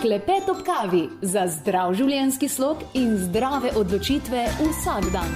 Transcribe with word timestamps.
Klepet 0.00 0.48
ob 0.48 0.58
kavi 0.60 1.06
za 1.22 1.46
zdrav 1.48 1.94
življenjski 1.96 2.50
slog 2.52 2.82
in 3.00 3.14
zdrave 3.16 3.70
odločitve 3.80 4.42
vsak 4.58 5.06
dan. 5.14 5.30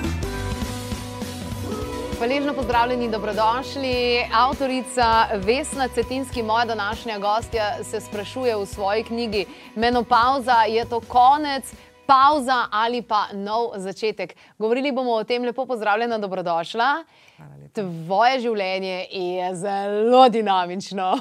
Hvaležno 2.19 2.53
pozdravljeni, 2.53 3.09
dobrodošli. 3.09 3.95
Avtorica 4.37 5.07
Vesna 5.47 5.89
Cetinski, 5.89 6.43
moja 6.43 6.67
današnja 6.69 7.17
gostja, 7.19 7.71
se 7.85 8.01
sprašuje 8.01 8.57
v 8.57 8.67
svoji 8.67 9.05
knjigi 9.09 9.47
Menopauza, 9.75 10.61
je 10.69 10.85
to 10.85 11.01
konec, 11.01 11.73
pauza 12.11 12.67
ali 12.71 13.03
pa 13.03 13.27
nov 13.33 13.79
začetek. 13.79 14.35
Govorili 14.59 14.93
bomo 14.93 15.15
o 15.15 15.25
tem, 15.25 15.45
lepo 15.47 15.67
pozdravljena, 15.67 16.19
dobrodošla. 16.19 17.05
Tvoje 17.75 18.41
življenje 18.43 19.07
je 19.15 19.51
zelo 19.61 20.25
dinamično. 20.29 21.13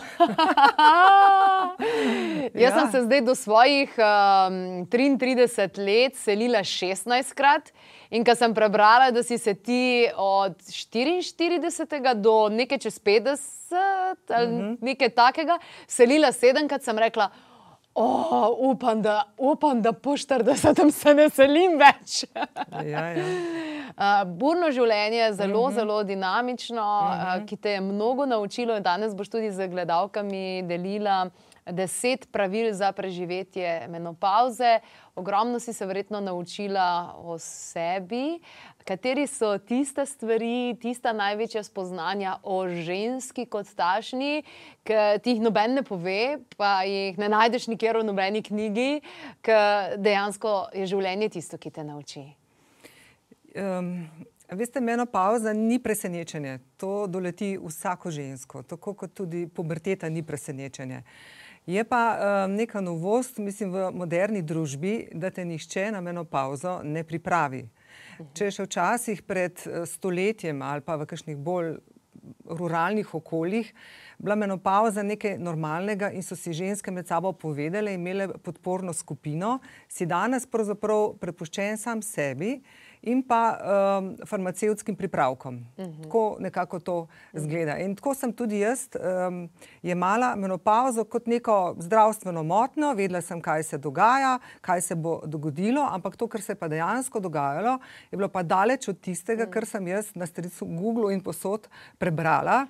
Jaz 2.64 2.74
ja. 2.74 2.80
sem 2.80 2.92
se 2.92 3.02
zdaj 3.06 3.22
do 3.28 3.36
svojih 3.38 3.94
um, 4.02 4.88
33 4.90 5.78
let 5.86 6.18
selila 6.18 6.64
16 6.66 7.36
krat. 7.38 7.70
In 8.10 8.26
ko 8.26 8.34
sem 8.36 8.54
prebrala, 8.58 9.12
da 9.14 9.22
si 9.24 9.38
se 9.38 9.54
ti 9.54 10.10
od 10.18 10.58
44 10.74 12.16
do 12.18 12.50
nekaj 12.50 12.82
čez 12.88 12.98
50 12.98 13.78
ali 14.34 14.48
uh 14.48 14.60
-huh. 14.60 14.78
nekaj 14.82 15.10
takega 15.10 15.60
selila 15.88 16.32
sedemkrat, 16.32 16.82
sem 16.82 16.98
rekla. 16.98 17.30
Oh, 18.02 18.56
upam, 18.60 19.02
da, 19.02 19.24
upam, 19.38 19.82
da 19.82 19.92
po 19.92 20.12
40 20.12 20.92
se 20.92 21.14
ne 21.14 21.26
selim 21.30 21.76
več. 21.80 22.24
ja, 22.86 23.10
ja. 23.12 23.26
Uh, 24.00 24.22
burno 24.24 24.70
življenje 24.72 25.18
je 25.18 25.32
zelo, 25.34 25.60
uh 25.60 25.66
mhm. 25.66 25.72
-huh. 25.72 25.76
zelo 25.76 26.04
dinamično, 26.04 26.82
uh 26.82 27.10
-huh. 27.12 27.42
uh, 27.42 27.46
ki 27.46 27.56
te 27.58 27.72
je 27.72 27.82
mnogo 27.82 28.26
naučilo. 28.26 28.80
Danes 28.80 29.16
boš 29.16 29.30
tudi 29.30 29.52
z 29.52 29.68
gledalkami 29.68 30.64
delila 30.64 31.26
deset 31.72 32.28
pravil 32.32 32.74
za 32.74 32.92
preživetje 32.92 33.88
menopauze. 33.90 34.80
Ogromno 35.16 35.60
si 35.60 35.74
se 35.74 35.86
verjetno 35.86 36.20
naučila 36.20 37.16
o 37.18 37.38
sebi. 37.40 38.40
Kateri 38.86 39.28
so 39.28 39.58
tiste 39.58 40.06
stvari, 40.06 40.76
tista 40.82 41.14
največja 41.14 41.64
spoznanja 41.64 42.38
o 42.44 42.64
ženski 42.70 43.46
kot 43.46 43.68
tašni, 43.76 44.44
ki 44.84 44.98
ti 45.24 45.36
jih 45.36 45.44
noben 45.44 45.76
ne 45.78 45.84
pove, 45.84 46.40
pa 46.58 46.82
jih 46.88 47.18
ne 47.20 47.30
najdeš 47.30 47.68
nikjer 47.68 48.00
v 48.00 48.08
nobeni 48.08 48.42
knjigi, 48.42 49.02
ker 49.46 50.00
dejansko 50.02 50.56
je 50.74 50.88
življenje 50.90 51.30
tisto, 51.38 51.60
ki 51.62 51.72
te 51.76 51.86
nauči. 51.86 52.26
Um, 53.56 54.08
veste, 54.52 54.82
menopauza 54.82 55.54
ni 55.54 55.80
presenečenje. 55.84 56.60
To 56.78 57.08
doleti 57.08 57.58
vsako 57.62 58.12
žensko, 58.12 58.64
tako 58.64 58.94
kot 58.94 59.14
tudi 59.14 59.48
puberteta 59.48 60.10
ni 60.10 60.24
presenečenje. 60.24 61.04
Je 61.70 61.84
pa 61.86 62.18
um, 62.18 62.56
neka 62.56 62.82
novost, 62.82 63.38
mislim, 63.38 63.70
v 63.70 63.90
moderni 63.94 64.42
družbi, 64.42 65.12
da 65.14 65.30
te 65.30 65.44
nišče 65.46 65.92
na 65.94 66.02
menopauzo 66.02 66.80
ne 66.84 67.04
pripravi. 67.06 67.62
Če 68.34 68.48
še 68.56 68.66
včasih 68.66 69.22
pred 69.22 69.62
eh, 69.68 69.84
stoletjem 69.86 70.64
ali 70.66 70.82
pa 70.82 70.98
v 70.98 71.06
kakšnih 71.12 71.38
bolj 71.38 71.76
ruralnih 72.50 73.14
okoljih, 73.16 73.70
bila 74.18 74.36
menopauza 74.36 75.06
nekaj 75.06 75.38
normalnega 75.40 76.10
in 76.12 76.26
so 76.26 76.36
si 76.36 76.58
ženske 76.58 76.92
med 76.92 77.08
sabo 77.08 77.32
povedale, 77.38 77.94
imele 77.94 78.28
podporno 78.44 78.94
skupino, 78.94 79.60
si 79.88 80.10
danes 80.10 80.50
pravzaprav 80.50 81.20
prepuščen 81.22 81.78
sam 81.78 82.02
sebi 82.02 82.58
in 83.02 83.22
pa 83.24 83.56
um, 83.56 84.16
farmacevskim 84.26 84.96
pripravkom. 84.96 85.56
Uh 85.56 85.86
mhm. 85.86 85.94
-huh. 85.94 86.04
Tako 86.04 86.38
nekako 86.40 86.80
to 86.80 87.08
zgleda. 87.34 87.78
In 87.78 87.96
tako 87.96 88.14
sem 88.14 88.34
tudi 88.34 88.60
jaz 88.60 88.88
um, 89.28 89.50
jemala 89.82 90.36
menopauzo 90.36 91.04
kot 91.04 91.28
neko 91.28 91.76
zdravstveno 91.80 92.44
motno, 92.44 92.94
vedela 92.94 93.22
sem, 93.22 93.42
kaj 93.42 93.64
se 93.64 93.78
dogaja, 93.78 94.40
kaj 94.62 94.82
se 94.82 94.96
bo 94.96 95.22
dogodilo, 95.26 95.88
ampak 95.92 96.16
to, 96.16 96.28
kar 96.28 96.42
se 96.42 96.52
je 96.52 96.56
pa 96.56 96.68
dejansko 96.68 97.20
dogajalo, 97.20 97.80
je 98.12 98.18
bilo 98.18 98.30
pa 98.30 98.44
daleč 98.44 98.88
od 98.88 99.00
tistega, 99.00 99.44
uh 99.44 99.50
-huh. 99.50 99.54
kar 99.54 99.66
sem 99.66 99.88
jaz 99.88 100.16
na 100.16 100.26
stricu 100.26 100.66
Google 100.66 101.14
in 101.14 101.22
posod 101.22 101.68
prebrala. 101.98 102.68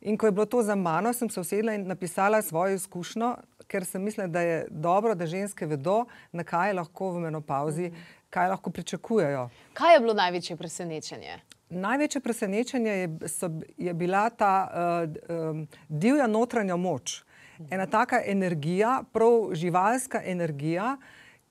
In 0.00 0.18
ko 0.18 0.26
je 0.26 0.32
bilo 0.32 0.46
to 0.46 0.62
za 0.62 0.74
mano, 0.74 1.12
sem 1.12 1.30
se 1.30 1.40
usedla 1.40 1.74
in 1.74 1.86
napisala 1.86 2.42
svojo 2.42 2.74
izkušnjo, 2.74 3.36
ker 3.66 3.84
sem 3.84 4.02
mislila, 4.02 4.26
da 4.26 4.40
je 4.40 4.66
dobro, 4.70 5.14
da 5.14 5.26
ženske 5.26 5.66
vedo, 5.66 6.04
na 6.32 6.44
kaj 6.44 6.72
lahko 6.72 7.10
v 7.10 7.20
menopauzi 7.20 7.86
uh 7.86 7.92
-huh 7.92 8.21
kaj 8.32 8.48
lahko 8.48 8.70
pričakujejo. 8.70 9.48
Kaj 9.76 9.94
je 9.94 10.00
bilo 10.00 10.14
največje 10.14 10.56
presenečenje? 10.56 11.40
Največje 11.72 12.20
presenečenje 12.20 12.92
je, 12.92 13.08
so, 13.28 13.48
je 13.76 13.94
bila 13.94 14.30
ta 14.30 14.54
uh, 14.68 15.36
um, 15.36 15.66
divja 15.88 16.26
notranja 16.26 16.76
moč, 16.76 17.22
ena 17.70 17.86
taka 17.86 18.22
energija, 18.26 19.02
prav 19.12 19.52
živalska 19.56 20.20
energija, 20.24 20.96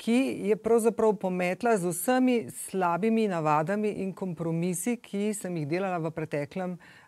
ki 0.01 0.17
je 0.49 0.55
pravzaprav 0.57 1.13
pometla 1.21 1.75
z 1.77 1.89
vsemi 1.93 2.37
slabimi 2.49 3.27
navadami 3.29 3.89
in 4.01 4.13
kompromisi, 4.13 4.95
ki 4.97 5.33
sem 5.37 5.57
jih 5.61 5.67
delala 5.69 5.99
v, 6.01 6.09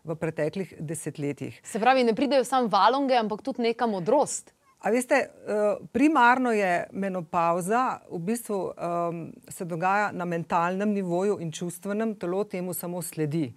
v 0.04 0.16
preteklih 0.22 0.76
desetletjih. 0.80 1.62
Se 1.66 1.82
pravi, 1.82 2.04
ne 2.06 2.14
pridejo 2.14 2.46
samo 2.46 2.70
valonge, 2.70 3.18
ampak 3.18 3.42
tudi 3.42 3.66
neka 3.66 3.90
modrost. 3.90 4.54
A 4.84 4.92
veste, 4.92 5.16
eh, 5.16 5.76
primarno 5.92 6.52
je 6.52 6.88
menopauza, 6.92 8.00
v 8.12 8.20
bistvu 8.20 8.58
um, 8.58 9.22
se 9.48 9.66
dogaja 9.66 10.12
na 10.12 10.26
mentalnem 10.26 10.92
nivoju 10.92 11.38
in 11.40 11.52
čustvenem, 11.52 12.16
telo 12.20 12.44
temu 12.44 12.74
samo 12.74 13.02
sledi. 13.02 13.54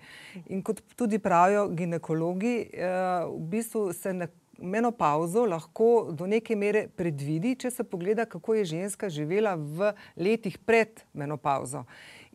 In 0.47 0.63
kot 0.63 0.85
tudi 0.97 1.19
pravijo 1.19 1.67
ginekologi, 1.75 2.71
uh, 2.71 3.27
v 3.35 3.49
bistvu 3.51 3.93
se 3.93 4.13
ne, 4.15 4.29
menopauzo 4.59 5.45
lahko 5.47 6.13
do 6.13 6.27
neke 6.27 6.57
mere 6.57 6.87
predvidi, 6.89 7.57
če 7.59 7.71
se 7.71 7.85
pogleda, 7.85 8.25
kako 8.25 8.55
je 8.55 8.65
ženska 8.65 9.11
živela 9.11 9.57
v 9.59 9.93
letih 10.17 10.59
pred 10.59 11.03
menopauzo. 11.13 11.85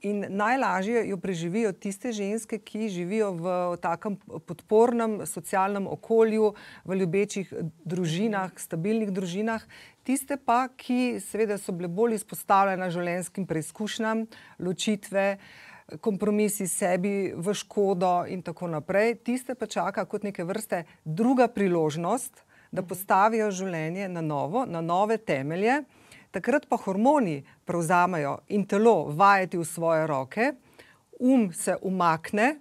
In 0.02 0.26
najlažje 0.30 1.04
jo 1.10 1.18
preživijo 1.22 1.72
tiste 1.78 2.10
ženske, 2.12 2.58
ki 2.58 2.88
živijo 2.90 3.28
v 3.38 3.52
takem 3.82 4.16
podpornem 4.50 5.20
socialnem 5.30 5.86
okolju, 5.88 6.56
v 6.86 6.98
ljubečih 6.98 7.54
družinah, 7.86 8.50
stabilnih 8.58 9.12
družinah. 9.14 9.62
Tiste 10.02 10.40
pa, 10.42 10.66
ki 10.74 11.20
seveda 11.22 11.60
so 11.62 11.76
bile 11.78 11.86
bolj 11.86 12.18
izpostavljene 12.18 12.90
življenjskim 12.90 13.46
preizkušnjam, 13.46 14.26
ločitve, 14.66 15.28
kompromisi 16.02 16.66
sebi 16.66 17.34
v 17.38 17.54
škodo 17.54 18.24
in 18.26 18.42
tako 18.42 18.74
naprej, 18.74 19.20
tiste 19.22 19.54
pa 19.54 19.70
čaka 19.70 20.08
kot 20.10 20.26
neke 20.26 20.42
vrste 20.50 20.86
druga 21.06 21.46
priložnost, 21.46 22.42
da 22.72 22.82
postavijo 22.82 23.52
življenje 23.54 24.10
na 24.10 24.22
novo, 24.26 24.66
na 24.66 24.82
nove 24.82 25.20
temelje 25.22 25.84
takrat 26.32 26.68
pa 26.70 26.78
hormoni 26.78 27.42
prevzamejo 27.66 28.38
in 28.48 28.66
telo 28.66 29.06
vajeti 29.10 29.58
v 29.58 29.66
svoje 29.66 30.08
roke, 30.08 30.54
um 31.20 31.54
se 31.54 31.76
umakne, 31.82 32.56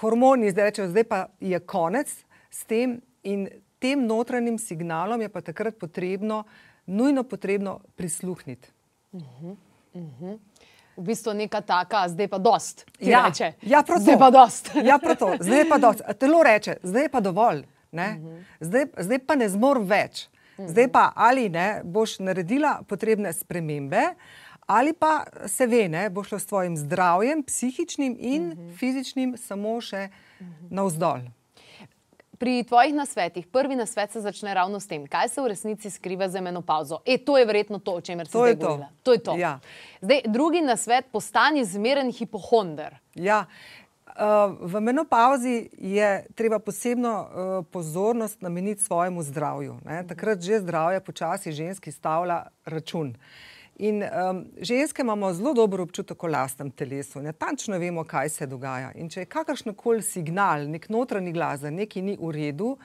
hormoni 0.00 0.50
zdaj 0.50 0.64
rečejo, 0.64 0.88
zdaj 0.88 1.04
pa 1.04 1.26
je 1.40 1.60
konec 1.60 2.12
s 2.50 2.64
tem 2.64 3.00
in 3.22 3.48
tem 3.78 4.06
notranjim 4.06 4.58
signalom 4.58 5.20
je 5.20 5.28
pa 5.28 5.40
takrat 5.40 5.76
potrebno, 5.78 6.44
nujno 6.86 7.24
potrebno 7.24 7.80
prisluhniti. 7.96 8.68
V 10.96 11.02
bistvu 11.02 11.34
neka 11.34 11.60
taka, 11.60 12.08
zdaj 12.08 12.28
pa 12.28 12.38
dost. 12.38 12.86
Ja, 13.00 13.26
ja 13.62 13.82
zdaj 14.04 14.18
pa 14.18 14.30
dost. 14.30 14.70
ja, 14.74 14.98
zdaj 15.40 15.68
pa 15.68 15.78
dost. 15.78 16.02
Telo 16.18 16.42
reče, 16.42 16.76
zdaj 16.82 17.02
je 17.02 17.08
pa 17.08 17.20
dovolj. 17.20 17.64
Zdaj, 18.60 18.86
zdaj 18.98 19.18
pa 19.26 19.36
ne 19.36 19.48
zmor 19.48 19.82
več. 19.82 20.28
Zdaj 20.58 20.92
pa 20.92 21.12
ali 21.16 21.48
ne 21.48 21.80
boš 21.84 22.18
naredila 22.18 22.82
potrebne 22.88 23.32
spremembe, 23.32 24.02
ali 24.66 24.92
pa 24.92 25.24
se 25.46 25.66
ve, 25.66 25.88
ne 25.88 26.10
boš 26.10 26.28
šla 26.28 26.38
s 26.38 26.46
svojim 26.46 26.76
zdravjem, 26.76 27.42
psihičnim 27.42 28.16
in 28.20 28.52
uh 28.52 28.58
-huh. 28.58 28.78
fizičnim, 28.78 29.36
samo 29.36 29.80
še 29.80 30.08
uh 30.40 30.46
-huh. 30.46 30.52
navzdol. 30.70 31.20
Pri 32.38 32.64
tvojih 32.64 32.94
nasvetih, 32.94 33.46
prvi 33.46 33.76
nasvet 33.76 34.12
se 34.12 34.20
začne 34.20 34.54
ravno 34.54 34.80
s 34.80 34.86
tem, 34.86 35.06
kaj 35.06 35.28
se 35.28 35.40
v 35.40 35.46
resnici 35.46 35.90
skriva 35.90 36.28
za 36.28 36.40
menopauzo. 36.40 36.98
E, 37.06 37.18
to 37.18 37.38
je 37.38 37.44
verjetno 37.44 37.78
to, 37.78 37.92
o 37.92 38.00
čemer 38.00 38.26
se 38.26 38.38
zdaj 38.38 38.54
govori. 38.54 38.84
To 39.02 39.12
je 39.12 39.18
to. 39.18 39.36
Ja. 39.36 39.60
Zdaj, 40.00 40.20
drugi 40.24 40.60
nasvet, 40.60 41.06
postani 41.12 41.64
zmeren 41.64 42.12
hipohonder. 42.12 42.96
Ja. 43.14 43.46
Uh, 44.14 44.54
v 44.70 44.80
menopauzi 44.80 45.68
je 45.78 46.26
treba 46.34 46.58
posebno 46.58 47.10
uh, 47.10 47.66
pozornost 47.66 48.42
nameniti 48.42 48.82
svojemu 48.82 49.22
zdravju. 49.22 49.78
Ne? 49.84 50.04
Takrat 50.06 50.40
že 50.40 50.60
zdravje 50.60 51.00
počasi 51.00 51.52
ženski 51.52 51.92
stavlja 51.92 52.46
račun. 52.64 53.14
In 53.76 54.02
um, 54.02 54.44
ženske 54.60 55.02
imamo 55.02 55.32
zelo 55.32 55.52
dober 55.54 55.80
občutek 55.80 56.24
o 56.24 56.26
lastnem 56.26 56.70
telesu, 56.70 57.22
natančno 57.22 57.78
vemo, 57.78 58.04
kaj 58.04 58.28
se 58.28 58.46
dogaja. 58.46 58.92
In 58.94 59.10
če 59.10 59.24
je 59.24 59.26
kakršen 59.26 59.74
koli 59.74 60.02
signal, 60.02 60.68
nek 60.70 60.86
notranji 60.88 61.32
glas, 61.32 61.60
da 61.66 61.74
nekaj 61.74 62.02
ni 62.02 62.14
v 62.20 62.30
redu, 62.30 62.76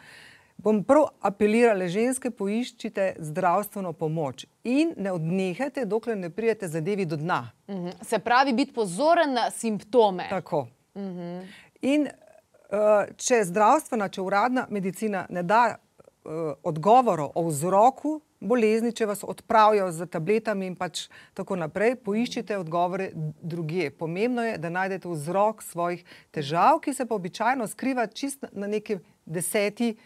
bom 0.58 0.82
prav 0.84 1.12
apelirala, 1.22 1.86
ženske, 1.88 2.34
poiščite 2.34 3.14
zdravstveno 3.22 3.94
pomoč 3.94 4.48
in 4.64 4.96
ne 4.98 5.14
odnehajte, 5.14 5.86
dokler 5.86 6.18
ne 6.18 6.34
prijete 6.34 6.68
zadevi 6.68 7.06
do 7.06 7.22
dna. 7.22 7.44
Mhm. 7.70 8.02
Se 8.02 8.20
pravi, 8.20 8.54
biti 8.54 8.74
pozoren 8.74 9.34
na 9.34 9.52
simptome. 9.52 10.26
Tako. 10.30 10.66
-hmm. 10.96 11.48
In 11.82 12.08
uh, 12.08 13.06
če 13.18 13.44
zdravstvena, 13.46 14.10
če 14.10 14.22
uradna 14.22 14.68
medicina 14.70 15.26
ne 15.30 15.44
da 15.44 15.78
uh, 15.78 16.54
odgovorov 16.64 17.32
o 17.36 17.48
vzroku 17.48 18.22
bolezni, 18.40 18.92
če 18.96 19.06
vas 19.06 19.24
odpravijo 19.24 19.90
z 19.92 20.08
tabletami 20.08 20.68
in 20.68 20.76
pač 20.76 21.08
tako 21.34 21.56
naprej, 21.60 21.98
poiščite 22.04 22.58
odgovore 22.58 23.12
druge. 23.42 23.90
Pomembno 23.92 24.44
je, 24.44 24.58
da 24.58 24.70
najdete 24.70 25.10
vzrok 25.10 25.64
svojih 25.64 26.06
težav, 26.32 26.80
ki 26.80 26.94
se 26.94 27.06
pa 27.06 27.16
običajno 27.16 27.68
skriva 27.68 28.08
čist 28.08 28.46
na 28.52 28.68
neki 28.68 29.00
deseti 29.26 29.98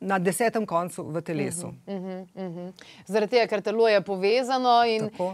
na 0.00 0.18
desetem 0.18 0.66
koncu 0.66 1.04
v 1.04 1.20
telesu. 1.20 1.66
Uh 1.66 1.94
-huh, 1.94 2.26
uh 2.34 2.42
-huh. 2.42 2.72
Zaradi 3.06 3.30
tega, 3.30 3.46
ker 3.46 3.60
telo 3.60 3.88
je 3.88 4.00
povezano. 4.00 4.82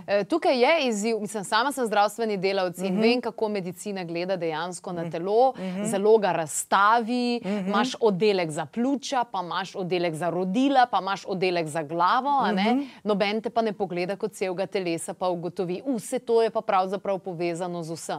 Eh, 0.06 0.24
tukaj 0.24 0.60
je 0.60 0.88
izziv, 0.88 1.20
mislim, 1.20 1.44
sama 1.44 1.72
sem 1.72 1.86
zdravstveni 1.86 2.36
delavec 2.36 2.78
uh 2.78 2.84
-huh. 2.84 2.88
in 2.88 2.92
mhm. 2.92 3.02
vem, 3.02 3.20
kako 3.20 3.48
medicina 3.48 4.04
gleda 4.04 4.36
dejansko 4.36 4.92
na 4.92 5.02
mhm. 5.02 5.10
telo, 5.10 5.48
uh 5.48 5.56
-huh. 5.56 5.84
zelo 5.84 6.18
ga 6.18 6.32
razstavi. 6.32 7.40
Uh 7.44 7.50
-huh. 7.50 7.66
Imáš 7.66 7.96
oddelek 8.00 8.50
za 8.50 8.66
pljuča, 8.66 9.24
pa 9.24 9.40
imaš 9.40 9.74
oddelek 9.74 10.14
za 10.14 10.30
rodila, 10.30 10.86
pa 10.86 10.98
imaš 10.98 11.24
oddelek 11.26 11.66
za 11.66 11.82
glavo. 11.82 12.28
Uh 12.28 12.46
-huh. 12.46 12.86
Noben 13.04 13.40
te 13.40 13.50
pa 13.50 13.62
ne 13.62 13.72
pogleda 13.72 14.16
kot 14.16 14.32
celega 14.32 14.66
telesa, 14.66 15.14
pa 15.14 15.28
ugotovi, 15.28 15.82
vse 15.86 16.18
to 16.18 16.42
je 16.42 16.50
pa 16.50 16.60
pravzaprav 16.60 17.18
povezano 17.18 17.82
z 17.82 17.92
vsem. 17.92 18.16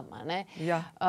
Ja. 0.60 0.76
Uh, 0.76 1.06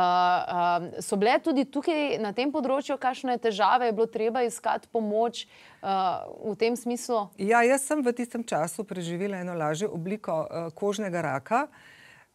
uh, 0.88 1.00
so 1.00 1.16
bile 1.16 1.40
tudi 1.40 1.66
tukaj 1.66 2.18
na 2.20 2.34
tem 2.34 2.52
področju, 2.52 2.98
kakšne 2.98 3.38
težave 3.38 3.86
je 3.86 3.92
bilo 3.92 4.06
treba 4.06 4.42
iskati 4.42 4.88
pomoč 4.92 5.29
pomoč 5.30 5.46
uh, 5.82 6.52
v 6.52 6.56
tem 6.58 6.76
smislu? 6.76 7.30
Ja, 7.38 7.62
jaz 7.64 7.86
sem 7.86 8.02
v 8.02 8.14
tistem 8.14 8.44
času 8.44 8.84
preživela 8.84 9.38
eno 9.38 9.54
lažjo 9.54 9.92
obliko 9.94 10.46
uh, 10.46 10.74
kožnega 10.74 11.22
raka. 11.22 11.68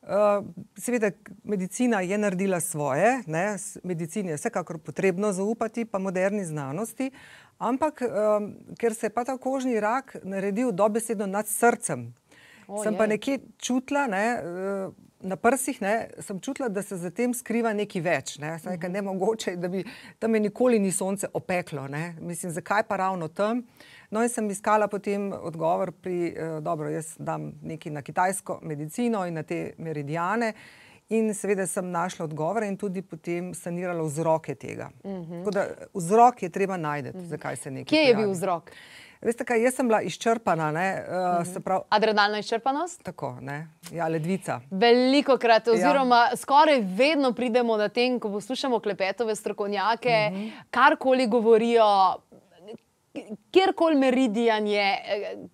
Uh, 0.04 0.44
seveda, 0.76 1.10
medicina 1.44 2.00
je 2.04 2.18
naredila 2.18 2.60
svoje, 2.60 3.24
ne? 3.26 3.56
medicini 3.82 4.30
je 4.30 4.36
vsekakor 4.36 4.78
potrebno 4.78 5.32
zaupati, 5.32 5.84
pa 5.84 5.98
moderni 5.98 6.44
znanosti, 6.44 7.10
ampak 7.58 8.04
um, 8.04 8.52
ker 8.76 8.92
se 8.94 9.08
je 9.08 9.10
pa 9.10 9.24
ta 9.24 9.38
kožni 9.40 9.80
rak 9.80 10.20
naredil 10.24 10.72
dobesedno 10.72 11.24
nad 11.26 11.48
srcem, 11.48 12.12
o, 12.68 12.82
sem 12.84 12.92
je. 12.92 12.98
pa 12.98 13.06
nekje 13.08 13.38
čutila, 13.56 14.04
ne, 14.06 14.26
uh, 14.36 14.92
na 15.24 15.36
prsih 15.36 15.80
ne, 15.82 15.94
sem 16.20 16.40
čutila, 16.40 16.68
da 16.68 16.82
se 16.82 16.96
za 16.96 17.10
tem 17.10 17.34
skriva 17.34 17.72
nekaj 17.72 18.02
več. 18.02 18.36
Ne, 18.38 18.54
Saj, 18.58 18.78
ne 18.92 19.02
mogoče, 19.02 19.56
da 19.56 19.68
bi 19.68 19.84
tam 20.18 20.36
nikoli 20.36 20.78
ni 20.78 20.92
sonce 20.92 21.28
opeklo. 21.32 21.88
Ne. 21.88 22.14
Mislim, 22.20 22.52
zakaj 22.52 22.84
pa 22.88 22.96
ravno 23.00 23.28
tam? 23.28 23.64
No, 24.10 24.22
in 24.22 24.28
sem 24.28 24.50
iskala 24.50 24.88
potem 24.88 25.32
odgovor 25.32 25.92
pri, 25.92 26.18
eh, 26.28 26.56
dobro, 26.62 26.90
jaz 26.92 27.14
dam 27.18 27.52
nekaj 27.62 27.92
na 27.92 28.02
kitajsko 28.02 28.60
medicino 28.62 29.26
in 29.26 29.34
na 29.34 29.42
te 29.42 29.72
meridijane. 29.78 30.52
In 31.08 31.34
seveda 31.34 31.66
sem 31.66 31.90
našla 31.90 32.24
odgovore 32.24 32.68
in 32.68 32.78
tudi 32.80 33.02
potem 33.02 33.52
sanirala 33.54 34.02
vzroke 34.06 34.54
tega. 34.54 34.90
Uh 35.02 35.12
-huh. 35.12 35.50
da, 35.52 35.66
vzrok 35.94 36.42
je 36.42 36.48
treba 36.48 36.76
najti, 36.76 37.08
uh 37.08 37.14
-huh. 37.14 37.26
zakaj 37.28 37.56
se 37.56 37.70
nekaj. 37.70 37.84
Kje 37.84 38.08
je 38.08 38.14
bil 38.16 38.30
vzrok? 38.30 38.70
Veste, 39.24 39.44
kaj, 39.48 39.62
jaz 39.64 39.78
sem 39.78 39.88
bila 39.88 40.02
izčrpana. 40.04 40.68
Uh, 40.68 40.76
uh 40.76 41.46
-huh. 41.46 41.62
prav... 41.64 41.82
Adrenalna 41.88 42.38
izčrpanost? 42.38 43.02
Tako, 43.02 43.38
ja, 43.92 44.08
ledvica. 44.08 44.60
Veliko 44.70 45.38
krat, 45.38 45.68
oziroma 45.68 46.16
ja. 46.16 46.36
skoraj 46.36 46.80
vedno 46.80 47.32
pridemo 47.32 47.76
na 47.76 47.88
tem, 47.88 48.20
ko 48.20 48.30
poslušamo 48.30 48.80
klepetove 48.80 49.36
strokovnjake, 49.36 50.08
-huh. 50.08 50.50
karkoli 50.70 51.26
govorijo. 51.26 52.14
Kjerkoli 53.50 53.96
meridijan 53.96 54.66
je, 54.66 54.98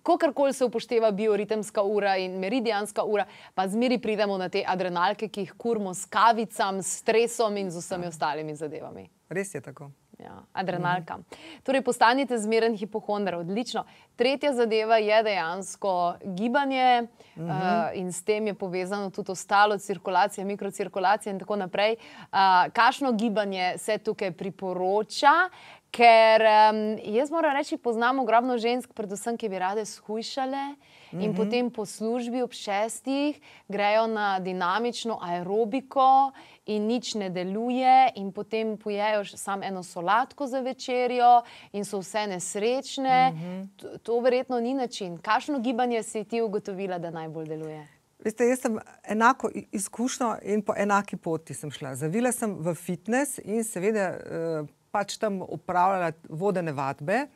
kakorkoli 0.03 0.53
se 0.53 0.65
upošteva 0.65 1.11
bioritemska 1.11 1.81
ura 1.83 2.17
in 2.17 2.39
meridijanska 2.39 3.03
ura, 3.03 3.25
pa 3.53 3.67
zmeri 3.67 3.97
pridemo 3.97 4.37
na 4.37 4.49
te 4.49 4.63
adrenalke, 4.67 5.27
ki 5.27 5.41
jih 5.41 5.53
kurmo 5.57 5.93
s 5.93 6.05
kavicami, 6.05 6.83
s 6.83 6.97
stresom 6.97 7.57
in 7.57 7.71
z 7.71 7.77
vsemi 7.77 8.07
ostalimi 8.07 8.55
zadevami. 8.55 9.09
Res 9.29 9.55
je 9.55 9.61
tako. 9.61 9.91
Ja, 10.23 10.43
adrenalka. 10.53 11.17
Mm. 11.17 11.23
Torej, 11.63 11.81
postanite 11.81 12.37
zmeren 12.37 12.75
hipohonder, 12.77 13.35
odlično. 13.35 13.85
Tretja 14.15 14.53
zadeva 14.53 14.97
je 15.01 15.23
dejansko 15.23 16.13
gibanje 16.23 17.01
mm 17.01 17.41
-hmm. 17.43 17.49
uh, 17.49 17.97
in 17.97 18.13
s 18.13 18.23
tem 18.23 18.47
je 18.47 18.53
povezano 18.53 19.09
tudi 19.09 19.31
ostalo, 19.31 19.77
cirkulacija, 19.77 20.45
mikrocirkulacija 20.45 21.33
in 21.33 21.39
tako 21.39 21.55
naprej. 21.55 21.95
Uh, 22.21 22.37
Kakšno 22.73 23.11
gibanje 23.11 23.73
se 23.77 23.97
tukaj 23.97 24.31
priporoča? 24.31 25.49
Ker 25.91 26.41
um, 26.41 26.97
jaz 27.03 27.31
moram 27.31 27.55
reči, 27.55 27.77
poznam 27.77 28.19
ogromno 28.19 28.57
žensk, 28.57 28.93
predvsem, 28.93 29.37
ki 29.37 29.49
bi 29.49 29.59
rade 29.59 29.85
shujšale. 29.85 30.75
In 31.11 31.19
mm 31.19 31.25
-hmm. 31.25 31.37
potem 31.37 31.71
po 31.71 31.85
službi 31.85 32.41
ob 32.41 32.51
šestih 32.51 33.39
grejo 33.67 34.07
na 34.07 34.39
dinamično 34.39 35.19
aerobiko, 35.21 36.31
in 36.65 36.87
nič 36.87 37.15
ne 37.15 37.29
deluje, 37.29 38.11
in 38.15 38.31
potem 38.31 38.77
pojejo 38.77 39.25
samo 39.25 39.63
eno 39.63 39.83
solatko 39.83 40.47
za 40.47 40.59
večerjo, 40.59 41.41
in 41.71 41.85
so 41.85 41.99
vse 41.99 42.27
nesrečne. 42.27 43.31
Mm 43.31 43.37
-hmm. 43.37 43.67
to, 43.75 43.97
to 43.97 44.19
verjetno 44.19 44.59
ni 44.59 44.73
način. 44.73 45.17
Kakšno 45.17 45.59
gibanje 45.59 46.03
si 46.03 46.23
ti 46.23 46.41
ugotovila, 46.41 46.99
da 46.99 47.09
najbolj 47.09 47.47
deluje? 47.47 47.87
Veste, 48.23 48.45
jaz 48.45 48.59
sem 48.59 48.77
enako 49.03 49.49
izkušnjo 49.71 50.35
in 50.41 50.61
po 50.61 50.73
enaki 50.77 51.17
poti 51.17 51.53
sem 51.53 51.71
šla. 51.71 51.95
Zavila 51.95 52.31
sem 52.31 52.55
v 52.59 52.75
fitness 52.75 53.39
in 53.43 53.63
seveda 53.63 53.99
eh, 53.99 54.67
pač 54.91 55.17
tam 55.17 55.41
upravljala 55.41 56.11
vodene 56.29 56.71
vadbe. 56.71 57.27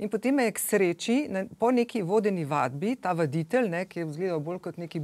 In 0.00 0.08
potem 0.08 0.34
me 0.34 0.46
je 0.48 0.52
k 0.56 0.58
sreči, 0.58 1.16
po 1.58 1.68
neki 1.70 2.00
vodeni 2.02 2.46
vadbi, 2.48 2.94
ta 2.96 3.12
voditelj, 3.12 3.68
ne, 3.68 3.84
ki 3.84 4.00
je 4.00 4.06
vzgledal 4.08 4.40
bolj 4.40 4.62
kot 4.64 4.78
neki 4.80 5.02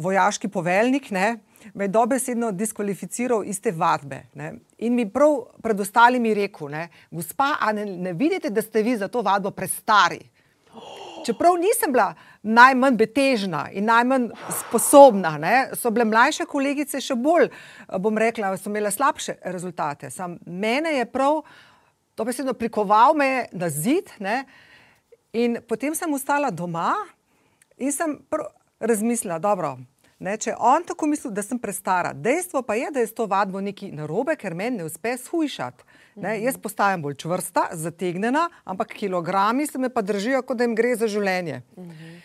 vojaški 0.00 0.48
poveljnik, 0.48 1.10
ne, 1.12 1.26
me 1.74 1.84
je 1.84 1.92
dobesedno 1.92 2.52
diskvalificiral 2.56 3.44
iz 3.44 3.60
te 3.60 3.72
vadbe. 3.76 4.22
Ne. 4.34 4.54
In 4.78 4.96
mi 4.96 5.04
prav 5.12 5.42
pred 5.62 5.80
ostalimi 5.80 6.32
rekel, 6.36 6.72
ne, 6.72 6.86
gospa, 7.10 7.52
a 7.60 7.72
ne, 7.76 7.84
ne 7.84 8.14
vidite, 8.16 8.50
da 8.50 8.64
ste 8.64 8.82
vi 8.82 8.96
za 8.96 9.08
to 9.12 9.20
vadbo 9.24 9.52
prestari? 9.52 10.22
Čeprav 11.26 11.56
nisem 11.60 11.92
bila 11.92 12.14
najmanj 12.42 12.96
betežna 12.96 13.66
in 13.74 13.84
najmanj 13.84 14.28
sposobna, 14.60 15.34
ne, 15.42 15.54
so 15.74 15.90
bile 15.90 16.06
mlajše 16.08 16.46
kolegice 16.48 17.00
še 17.02 17.16
bolj, 17.18 17.50
bom 18.00 18.18
rekla, 18.18 18.54
so 18.56 18.70
imele 18.70 18.92
slabše 18.94 19.40
rezultate. 19.44 20.10
Sam 20.14 20.38
mene 20.46 20.94
je 20.96 21.08
prav, 21.10 21.42
besedno 22.24 22.54
prikoval 22.54 23.14
me 23.14 23.46
na 23.52 23.68
zid 23.68 24.10
ne, 24.18 24.44
in 25.32 25.58
potem 25.68 25.94
sem 25.94 26.12
ostala 26.12 26.50
doma 26.50 26.94
in 27.76 27.92
sem 27.92 28.16
razmislila, 28.80 29.38
dobro, 29.38 29.76
ne, 30.18 30.36
če 30.40 30.54
on 30.58 30.84
tako 30.88 31.08
misli, 31.10 31.32
da 31.34 31.42
sem 31.44 31.58
prestara. 31.60 32.12
Dejstvo 32.12 32.62
pa 32.64 32.76
je, 32.78 32.90
da 32.92 33.02
je 33.02 33.10
s 33.10 33.16
to 33.16 33.26
vadbo 33.28 33.60
nekaj 33.60 33.92
narobe, 33.96 34.36
ker 34.40 34.56
meni 34.56 34.80
ne 34.80 34.86
uspe 34.88 35.16
shujšati. 35.20 35.84
Ne, 36.16 36.36
mhm. 36.36 36.44
jaz 36.46 36.60
postajam 36.62 37.04
bolj 37.04 37.18
čvrsta, 37.24 37.68
zategnjena, 37.76 38.46
ampak 38.64 38.94
kilogrami 38.96 39.66
se 39.66 39.78
me 39.78 39.92
pa 39.92 40.02
držijo, 40.02 40.42
kot 40.42 40.56
da 40.56 40.64
jim 40.64 40.76
gre 40.76 40.94
za 40.96 41.08
življenje. 41.08 41.62
Mhm. 41.76 42.16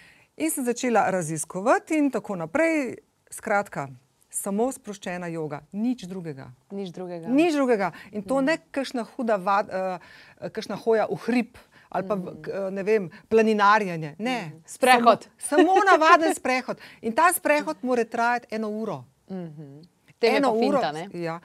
In 0.41 0.51
sem 0.51 0.65
začela 0.65 1.09
raziskovati 1.11 1.99
in 1.99 2.11
tako 2.11 2.39
naprej. 2.39 2.95
Skratka, 3.31 3.85
samo 4.31 4.69
sproščena 4.71 5.27
yoga, 5.27 5.61
nič 5.75 6.07
drugega. 6.07 6.49
Nič 6.71 6.93
drugega. 6.95 7.27
Nič 7.27 7.57
drugega. 7.57 7.91
In 8.11 8.23
to 8.23 8.39
mhm. 8.39 8.45
ne 8.45 8.57
kakšna 8.71 9.05
huda, 9.15 9.37
vad, 9.37 9.69
uh, 9.69 10.49
kakšna 10.49 10.79
hoja 10.79 11.09
v 11.11 11.19
hrib 11.27 11.59
ali 11.91 12.07
pa 12.07 12.15
mm. 12.15 12.71
ne 12.71 12.83
vem, 12.87 13.09
planinarjenje. 13.27 14.15
Ne, 14.23 14.37
mm. 14.45 14.61
sprehod. 14.65 15.27
Samo, 15.37 15.59
samo 15.75 15.81
navaden 15.91 16.35
sprehod. 16.39 16.79
In 17.01 17.11
ta 17.11 17.27
sprehod 17.35 17.83
mora 17.83 18.05
trajati 18.07 18.55
eno 18.55 18.69
uro. 18.69 19.03
Mm 19.29 19.35
-hmm. 19.35 19.87
Eno 20.21 20.53
uro. 20.53 20.79
Finta, 20.79 21.17
ja, 21.17 21.39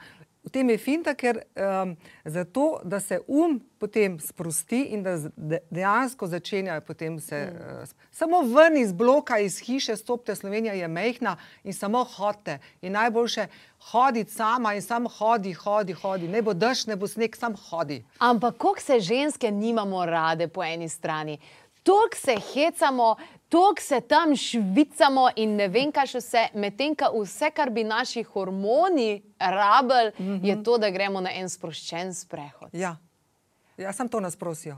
v 0.47 0.51
tem 0.51 0.69
je 0.69 0.77
finta, 0.79 1.11
ker 1.13 1.41
um, 1.59 1.95
zato, 2.25 2.79
da 2.83 2.99
se 3.03 3.19
um 3.27 3.59
potem 3.79 4.15
sprosti 4.19 4.79
in 4.95 5.03
da 5.03 5.17
dejansko 5.69 6.27
začenja 6.27 6.79
potem 6.81 7.19
se. 7.19 7.51
Mm. 7.51 7.83
Uh, 7.83 8.07
samo 8.11 8.41
ven 8.41 8.77
iz 8.77 8.93
bloka, 8.93 9.39
iz 9.39 9.59
hiše, 9.59 9.95
stopite, 9.95 10.35
Slovenija 10.35 10.73
je 10.73 10.87
mehna 10.87 11.35
in 11.63 11.73
samo 11.73 12.03
hodite. 12.03 12.59
In 12.81 12.95
najboljše 12.95 13.47
hoditi 13.91 14.31
sama 14.31 14.73
in 14.73 14.81
samo 14.81 15.09
hodi, 15.09 15.53
hodi, 15.53 15.93
hodi. 15.93 16.27
Ne 16.27 16.41
bo 16.41 16.53
dež, 16.53 16.87
ne 16.87 16.95
bo 16.95 17.07
sneg, 17.07 17.35
samo 17.35 17.57
hodi. 17.69 18.03
Ampak 18.19 18.57
koliko 18.57 18.81
se 18.81 18.99
ženske 18.99 19.51
nimamo 19.51 20.05
rade 20.05 20.47
po 20.47 20.63
eni 20.63 20.89
strani? 20.89 21.37
Tuk 21.87 22.15
se 22.15 22.35
hecamo, 22.53 23.15
tuk 23.49 23.79
se 23.79 24.01
tam 24.01 24.35
švicamo 24.35 25.29
in 25.39 25.55
ne 25.55 25.69
vem, 25.71 25.91
kaj 25.95 26.09
še 26.11 26.19
vse, 26.19 26.41
medtem 26.59 26.95
ko 26.99 27.13
vse, 27.21 27.47
kar 27.55 27.71
bi 27.71 27.85
naši 27.87 28.25
hormoni 28.27 29.21
rabili, 29.39 30.11
mm 30.19 30.25
-hmm. 30.25 30.45
je 30.45 30.55
mhm. 30.55 30.63
to, 30.63 30.77
da 30.77 30.89
gremo 30.89 31.21
na 31.21 31.31
en 31.31 31.49
sproščen 31.49 32.13
sprehod. 32.13 32.69
Ja, 32.73 32.97
ja 33.77 33.93
sem 33.93 34.09
to 34.09 34.19
nasprosil. 34.19 34.75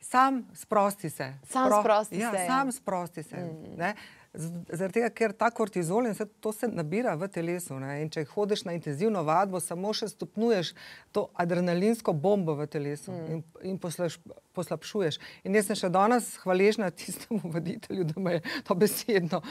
Sam 0.00 0.46
sprosti 0.54 1.10
se. 1.10 1.34
Sam 1.44 1.66
Spro 1.66 1.80
sprosti 1.82 2.18
ja, 2.18 2.30
se. 2.30 2.36
Ja. 2.36 2.46
Sam 2.46 2.72
sprosti 2.72 3.22
se. 3.22 3.36
Mm. 3.36 3.94
Zaradi 4.30 5.00
tega, 5.00 5.08
ker 5.10 5.32
ta 5.34 5.48
kortizol 5.50 6.06
in 6.06 6.14
vse 6.14 6.28
to 6.38 6.52
se 6.54 6.68
nabira 6.70 7.16
v 7.18 7.26
telesu. 7.34 7.80
Ne? 7.82 7.96
In 8.04 8.12
če 8.14 8.22
hodiš 8.30 8.62
na 8.68 8.76
intenzivno 8.76 9.24
vadbo, 9.26 9.58
samo 9.58 9.90
še 9.96 10.06
stopnjuješ 10.12 10.70
to 11.10 11.24
adrenalinsko 11.34 12.14
bombo 12.14 12.54
v 12.60 12.68
telesu 12.70 13.10
mm. 13.10 13.24
in, 13.34 13.42
in 13.72 13.80
poslaš, 13.82 14.20
poslabšuješ. 14.54 15.18
In 15.42 15.58
jaz 15.58 15.66
sem 15.66 15.80
še 15.82 15.90
danes 15.90 16.30
hvaležna 16.44 16.92
tistemu 16.94 17.50
voditelju, 17.56 18.06
da 18.12 18.22
me 18.22 18.36
je 18.38 18.44
to 18.70 18.78
besedno 18.78 19.42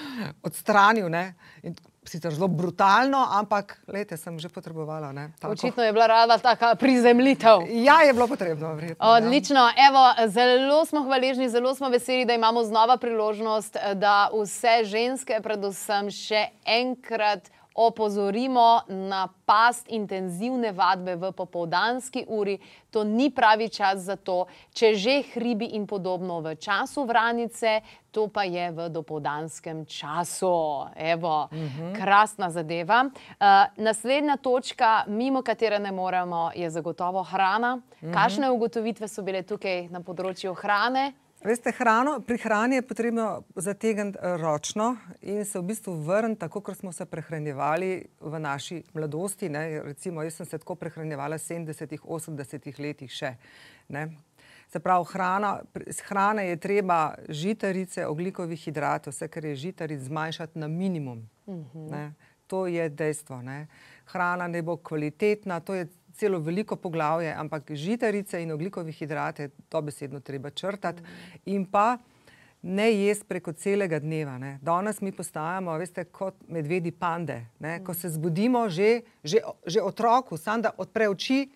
odstranil. 0.47 1.11
Ne? 1.11 1.33
In 1.59 1.75
sicer 2.03 2.33
zelo 2.33 2.47
brutalno, 2.47 3.27
ampak 3.31 3.77
lete 3.87 4.17
sem 4.17 4.39
že 4.39 4.49
potrebovala. 4.49 5.11
Ne, 5.11 5.31
tako. 5.39 5.53
Očitno 5.53 5.83
je 5.83 5.93
bila 5.93 6.07
rada 6.07 6.37
taka 6.37 6.75
prizemljitev. 6.75 7.67
Ja, 7.69 8.01
je 8.01 8.13
bilo 8.13 8.27
potrebno. 8.27 8.73
Vredno, 8.73 8.95
Odlično. 8.99 9.69
Evo, 9.89 10.27
zelo 10.27 10.85
smo 10.85 11.03
hvaležni, 11.03 11.49
zelo 11.49 11.75
smo 11.75 11.89
veseli, 11.89 12.25
da 12.25 12.33
imamo 12.33 12.63
znova 12.63 12.97
priložnost, 12.97 13.77
da 13.95 14.29
vse 14.33 14.83
ženske, 14.83 15.39
predvsem 15.43 16.09
še 16.11 16.47
enkrat 16.65 17.51
opozorimo 17.79 18.81
na 18.87 19.27
past 19.45 19.87
intenzivne 19.87 20.71
vadbe 20.71 21.15
v 21.15 21.31
popoldanski 21.31 22.25
uri. 22.27 22.59
To 22.91 23.03
ni 23.03 23.31
pravi 23.31 23.69
čas 23.69 24.03
za 24.03 24.15
to, 24.15 24.47
če 24.75 24.93
že 24.99 25.15
hribi 25.33 25.65
in 25.79 25.87
podobno 25.87 26.41
v 26.41 26.55
času 26.59 27.05
vranice, 27.07 27.79
to 28.11 28.27
pa 28.27 28.43
je 28.43 28.71
v 28.71 28.89
dopoldanskem 28.89 29.85
času. 29.85 30.91
Evo, 30.95 31.47
uh 31.51 31.57
-huh. 31.57 31.95
krasna 31.95 32.49
zadeva. 32.49 33.05
Uh, 33.05 33.47
naslednja 33.77 34.37
točka, 34.37 35.03
mimo 35.07 35.41
katere 35.41 35.79
ne 35.79 35.91
moremo, 35.91 36.51
je 36.55 36.69
zagotovo 36.69 37.23
hrana. 37.23 37.75
Uh 37.75 38.09
-huh. 38.09 38.13
Kakšne 38.13 38.51
ugotovitve 38.51 39.07
so 39.07 39.21
bile 39.21 39.41
tukaj 39.41 39.87
na 39.89 39.99
področju 39.99 40.53
hrane? 40.53 41.13
Veste, 41.43 41.71
hrano, 41.71 42.19
pri 42.19 42.37
hrani 42.37 42.75
je 42.75 42.81
potrebno 42.81 43.43
zategniti 43.55 44.17
eh, 44.21 44.37
ročno 44.37 44.97
in 45.21 45.45
se 45.45 45.59
v 45.59 45.63
bistvu 45.63 45.93
vrniti 45.93 46.39
tako, 46.39 46.61
kot 46.61 46.77
smo 46.77 46.91
se 46.91 47.05
prehranjevali 47.05 48.05
v 48.19 48.39
naši 48.39 48.83
mladosti. 48.93 49.49
Ne. 49.49 49.81
Recimo, 49.83 50.23
jaz 50.23 50.35
sem 50.35 50.45
se 50.45 50.57
tako 50.57 50.75
prehranjevala 50.75 51.39
v 51.39 51.39
70-ih, 51.39 52.01
80-ih 52.03 52.79
letih 52.79 53.11
še. 53.11 53.37
Ne. 53.87 54.09
Se 54.67 54.79
pravi, 54.83 55.05
hrana, 55.13 55.61
z 55.87 56.03
hrane 56.09 56.49
je 56.49 56.57
treba 56.59 57.15
žitarice, 57.29 58.05
oglikovih 58.05 58.59
hidratov, 58.59 59.15
vse, 59.15 59.31
kar 59.31 59.45
je 59.45 59.55
žitaric, 59.55 60.01
zmanjšati 60.11 60.59
na 60.59 60.67
minimum. 60.67 61.23
Uh 61.45 61.55
-huh. 61.73 62.11
To 62.47 62.67
je 62.67 62.89
dejstvo. 62.89 63.41
Ne. 63.41 63.67
Hrana 64.05 64.47
ne 64.47 64.61
bo 64.61 64.77
kvalitetna, 64.77 65.59
to 65.59 65.73
je 65.73 65.87
celo 66.19 66.39
veliko 66.43 66.75
poglavje, 66.75 67.31
ampak 67.33 67.71
žitarice 67.71 68.41
in 68.43 68.51
oglikove 68.51 68.91
hidrate, 68.91 69.49
to 69.69 69.81
besedno 69.81 70.19
treba 70.19 70.49
črtati. 70.49 71.01
Mm. 71.01 71.39
In 71.55 71.65
pa 71.65 71.97
ne 72.61 72.89
jesti 72.91 73.25
preko 73.27 73.53
celega 73.53 73.99
dneva. 73.99 74.37
Ne. 74.37 74.57
Danes 74.61 75.01
mi 75.01 75.11
postajamo, 75.15 75.77
veste, 75.79 76.03
kot 76.03 76.35
medvedi 76.47 76.91
pande. 76.91 77.45
Ne. 77.59 77.79
Ko 77.83 77.93
se 77.93 78.09
zbudimo, 78.09 78.67
že, 78.69 79.01
že, 79.23 79.39
že 79.65 79.81
otroku, 79.81 80.37
samo 80.37 80.67
da 80.67 80.73
odpre 80.77 81.07
oči, 81.09 81.47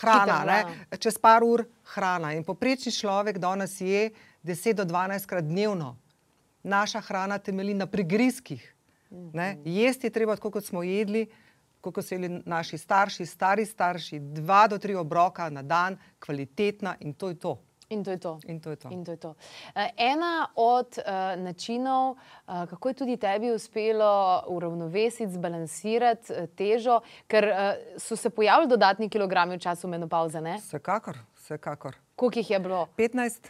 hrana, 0.00 0.40
Hita, 0.40 0.98
čez 0.98 1.18
par 1.18 1.44
ur 1.44 1.64
hrana. 1.94 2.34
In 2.34 2.44
poprečni 2.44 2.92
človek 2.92 3.38
danes 3.38 3.80
je 3.80 4.10
10 4.46 4.82
do 4.82 4.84
12 4.84 5.26
krat 5.26 5.44
dnevno. 5.44 5.96
Naša 6.62 7.00
hrana 7.00 7.38
temelji 7.38 7.74
na 7.74 7.86
prigrizkih. 7.86 8.62
Ne. 9.10 9.54
Mhm. 9.54 9.62
Jesti 9.64 10.06
je 10.06 10.10
treba 10.10 10.36
tako, 10.36 10.50
kot 10.50 10.64
smo 10.64 10.82
jedli 10.82 11.26
kot 11.80 12.04
so 12.04 12.16
bili 12.16 12.42
naši 12.46 12.78
starši, 12.78 13.26
stari 13.26 13.66
starši, 13.66 14.20
dva 14.20 14.66
do 14.68 14.78
tri 14.78 14.94
obroka 14.94 15.50
na 15.50 15.62
dan, 15.62 15.98
kvalitetna 16.18 16.96
in 17.00 17.14
to 17.14 17.28
je 17.28 17.38
to. 17.38 17.58
In 17.90 18.04
to 18.04 18.10
je 18.10 18.18
to. 18.18 18.38
In 18.46 18.60
to 18.60 18.70
je 18.70 18.76
to. 18.76 18.88
In 18.90 19.04
to 19.04 19.10
je 19.10 19.16
to. 19.16 19.34
Eh, 19.74 19.90
ena 19.96 20.46
od 20.54 20.98
uh, 20.98 21.42
načinov, 21.42 22.10
uh, 22.10 22.66
kako 22.70 22.88
je 22.88 22.94
tudi 22.94 23.16
tebi 23.16 23.50
uspelo 23.50 24.44
uravnovesiti, 24.46 25.32
zbalansirati 25.32 26.32
uh, 26.32 26.46
težo, 26.54 27.00
ker 27.26 27.48
uh, 27.50 27.98
so 27.98 28.16
se 28.16 28.30
pojavili 28.30 28.70
dodatni 28.70 29.08
kilogrami 29.08 29.56
v 29.56 29.60
času 29.60 29.88
menopauze. 29.88 30.38
Vsekakor, 30.38 31.18
vsekakor. 31.34 31.96
Koliko 32.16 32.38
jih 32.38 32.50
je 32.50 32.58
bilo? 32.60 32.86
15. 32.96 33.48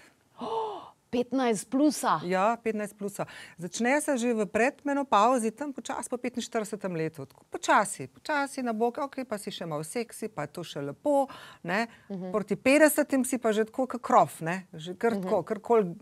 Oh! 1.11 1.21
15 1.31 1.71
plusa. 1.71 2.21
Ja, 2.25 2.57
15 2.65 2.95
plusa. 2.95 3.27
Začne 3.59 4.01
se 4.01 4.19
že 4.19 4.35
v 4.35 4.47
predmenopauzi, 4.47 5.51
tam 5.51 5.73
počasi 5.73 6.09
po 6.09 6.17
45 6.17 6.95
letu. 6.95 7.27
Počasi, 7.51 8.07
počasi 8.07 8.63
na 8.63 8.73
bok, 8.73 8.99
ok, 8.99 9.27
pa 9.27 9.39
si 9.39 9.51
še 9.51 9.67
malo 9.67 9.83
seksi, 9.83 10.31
pa 10.31 10.47
je 10.47 10.55
to 10.55 10.63
še 10.63 10.81
lepo. 10.81 11.27
Uh 11.27 11.29
mhm. 11.67 11.89
-huh. 12.09 12.33
Proti 12.33 12.57
50 12.57 13.25
si 13.25 13.39
pa 13.39 13.53
že 13.53 13.65
tako 13.65 13.87
kot 13.87 14.03
krov, 14.03 14.31
že 14.73 14.95
kar 14.95 15.13
tako, 15.13 15.37
uh 15.37 15.43
-huh. 15.43 15.45
kar 15.45 15.59
kol 15.59 15.95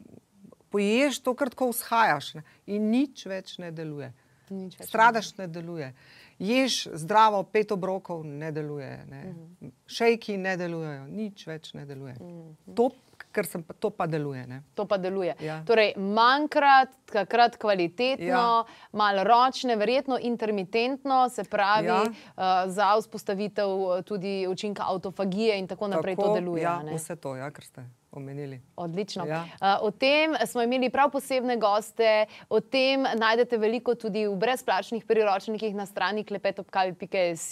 poješ, 0.71 1.21
to 1.21 1.35
kar 1.35 1.49
tako 1.49 1.71
vzhajaš 1.73 2.35
ne? 2.35 2.43
in 2.67 2.91
nič 2.91 3.27
več 3.27 3.59
ne 3.59 3.71
deluje. 3.71 4.13
Nič 4.51 4.79
več 4.79 4.89
Stradaš 4.89 5.37
ne 5.39 5.47
deluje. 5.47 5.95
Ješ 6.39 6.89
zdravo, 6.93 7.43
pet 7.43 7.73
obrokov 7.73 8.25
ne 8.25 8.53
deluje, 8.53 9.05
ne? 9.11 9.23
Uh 9.25 9.37
-huh. 9.37 9.73
šejki 9.87 10.37
ne 10.37 10.57
delujejo, 10.57 11.07
nič 11.07 11.47
več 11.47 11.75
ne 11.75 11.87
deluje. 11.87 12.17
Uh 12.21 12.27
-huh. 12.27 12.75
To 12.75 12.91
ker 13.33 13.47
sem, 13.47 13.65
to 13.79 13.91
pa 13.91 14.07
deluje. 14.07 14.47
Ne? 14.47 14.63
To 14.75 14.87
pa 14.89 14.99
deluje. 14.99 15.35
Ja. 15.41 15.61
Torej, 15.67 15.93
manjkrat, 15.97 16.95
takrat 17.13 17.57
kvalitetno, 17.57 18.27
ja. 18.27 18.65
malo 18.93 19.25
ročne, 19.25 19.77
verjetno 19.77 20.19
intermitentno, 20.21 21.29
se 21.29 21.45
pravi, 21.45 21.87
ja. 21.87 22.03
uh, 22.03 22.43
za 22.67 22.95
vzpostavitev 23.01 23.69
eh, 23.69 24.03
tudi 24.03 24.47
učinka 24.49 24.83
autofagije 24.87 25.59
in 25.59 25.69
tako 25.69 25.89
naprej 25.89 26.17
tako, 26.17 26.29
to 26.29 26.35
deluje. 26.41 26.63
Ja, 26.63 26.81
vse 26.95 27.17
to, 27.17 27.37
ja, 27.37 27.51
kar 27.51 27.65
ste 27.65 27.87
omenili. 28.13 28.61
Odlično. 28.77 29.27
Ja. 29.27 29.45
Uh, 29.61 29.87
o 29.87 29.91
tem 29.91 30.35
smo 30.47 30.63
imeli 30.63 30.91
prav 30.91 31.11
posebne 31.11 31.57
goste, 31.57 32.27
o 32.49 32.61
tem 32.61 33.03
najdete 33.03 33.59
veliko 33.59 33.95
tudi 33.95 34.27
v 34.27 34.37
brezplačnih 34.37 35.05
priročnikih 35.05 35.75
na 35.75 35.87
strani 35.87 36.25
klepetopkavi.js. 36.25 37.49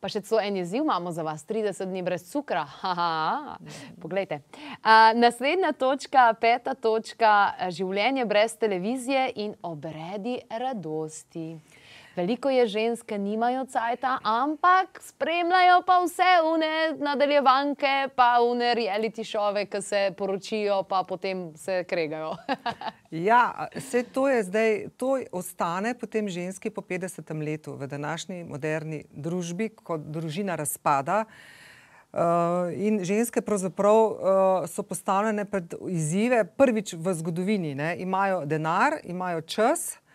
Pa 0.00 0.08
še 0.10 0.22
celo 0.26 0.40
en 0.40 0.56
izziv 0.56 0.82
imamo 0.82 1.12
za 1.12 1.22
vas: 1.22 1.46
30 1.46 1.90
dni 1.90 2.02
brez 2.02 2.26
cukra. 2.30 2.64
Haha, 2.82 3.56
poglejte. 4.02 4.42
Uh, 4.80 5.12
naslednja 5.14 5.72
točka, 5.72 6.30
peta 6.40 6.74
točka, 6.74 7.54
življenje 7.70 8.26
brez 8.26 8.56
televizije 8.58 9.30
in 9.36 9.54
obredi 9.62 10.40
radosti. 10.50 11.54
Veliko 12.20 12.50
je 12.52 12.66
žensk, 12.66 13.06
ki 13.08 13.16
nimajo 13.18 13.62
cajta, 13.64 14.18
ampak 14.28 14.98
spremljajo 15.00 15.78
pa 15.88 15.94
vse 16.04 16.32
une 16.44 16.72
nadaljevanke, 17.00 18.10
pa 18.12 18.42
une 18.44 18.74
reality 18.76 19.24
šove, 19.24 19.62
ki 19.72 19.80
se 19.80 20.00
poročijo, 20.18 20.82
pa 20.84 21.00
potem 21.08 21.46
se 21.56 21.78
kregajo. 21.88 22.34
ja, 23.28 23.68
vse 23.72 24.02
to 24.12 24.26
je 24.28 24.42
zdaj, 24.50 24.76
to 25.00 25.14
ostane 25.32 25.94
potem 25.96 26.28
ženski 26.28 26.68
po 26.70 26.84
50 26.84 27.32
letu 27.40 27.78
v 27.80 27.88
današnji 27.88 28.44
moderni 28.44 29.00
družbi, 29.10 29.70
ko 29.72 29.96
družina 29.96 30.60
razpada. 30.60 31.24
Uh, 32.12 32.68
in 32.74 33.00
ženske 33.04 33.40
pravzaprav 33.40 33.96
uh, 33.96 34.12
so 34.68 34.82
postavljene 34.82 35.44
pred 35.48 35.72
izzive, 35.88 36.44
prvič 36.44 36.92
v 36.92 37.16
zgodovini. 37.16 37.74
Ne? 37.74 37.96
Imajo 37.96 38.44
denar, 38.44 38.98
imajo 39.04 39.40
čas, 39.40 39.94
uh, 39.94 40.09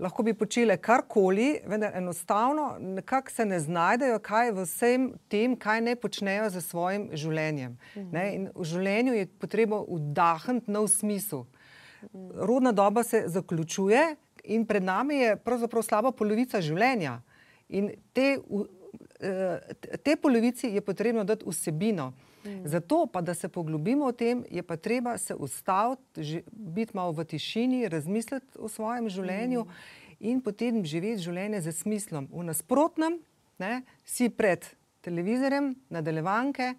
lahko 0.00 0.22
bi 0.22 0.34
počele 0.34 0.76
karkoli, 0.76 1.60
vendar 1.66 1.92
enostavno 1.96 2.76
nekako 2.80 3.30
se 3.30 3.44
ne 3.44 3.60
znajdejo, 3.60 4.18
kaj 4.18 4.52
v 4.52 4.64
vsem 4.64 5.06
tem, 5.28 5.56
kaj 5.56 5.80
ne 5.80 5.96
počnejo 5.96 6.48
za 6.50 6.60
svojim 6.60 7.08
življenjem. 7.12 7.76
Mhm. 7.96 8.48
V 8.54 8.64
življenju 8.64 9.14
je 9.14 9.26
potrebno 9.40 9.84
vdahniti 9.88 10.70
nov 10.70 10.88
smisel. 10.88 11.44
Rodna 12.34 12.72
doba 12.72 13.02
se 13.04 13.24
zaključuje 13.26 14.16
in 14.44 14.64
pred 14.66 14.82
nami 14.82 15.16
je 15.20 15.36
pravzaprav 15.36 15.84
slaba 15.84 16.12
polovica 16.16 16.60
življenja. 16.64 17.20
In 17.68 17.90
te, 18.12 18.38
eh, 19.20 19.74
te 20.02 20.16
polovici 20.16 20.72
je 20.74 20.80
potrebno 20.80 21.24
dati 21.24 21.44
vsebino. 21.46 22.12
Mm. 22.44 22.66
Zato, 22.68 23.06
pa, 23.06 23.20
da 23.20 23.34
se 23.34 23.48
poglobimo 23.48 24.08
v 24.08 24.12
tem, 24.12 24.44
je 24.50 24.62
pa 24.62 24.76
treba 24.76 25.18
se 25.18 25.34
ustaviti, 25.34 26.42
biti 26.52 26.96
malo 26.96 27.12
v 27.12 27.24
tišini, 27.24 27.88
razmisliti 27.88 28.58
o 28.58 28.68
svojem 28.68 29.08
življenju 29.08 29.64
mm. 29.64 29.80
in 30.20 30.40
potem 30.40 30.84
živeti 30.84 31.22
življenje 31.28 31.60
z 31.60 31.72
smislom. 31.72 32.28
V 32.32 32.44
nasprotnem, 32.48 33.18
ne, 33.60 33.82
si 34.04 34.30
pred 34.32 34.64
televizorjem, 35.04 35.74
nadaljevanke, 35.92 36.74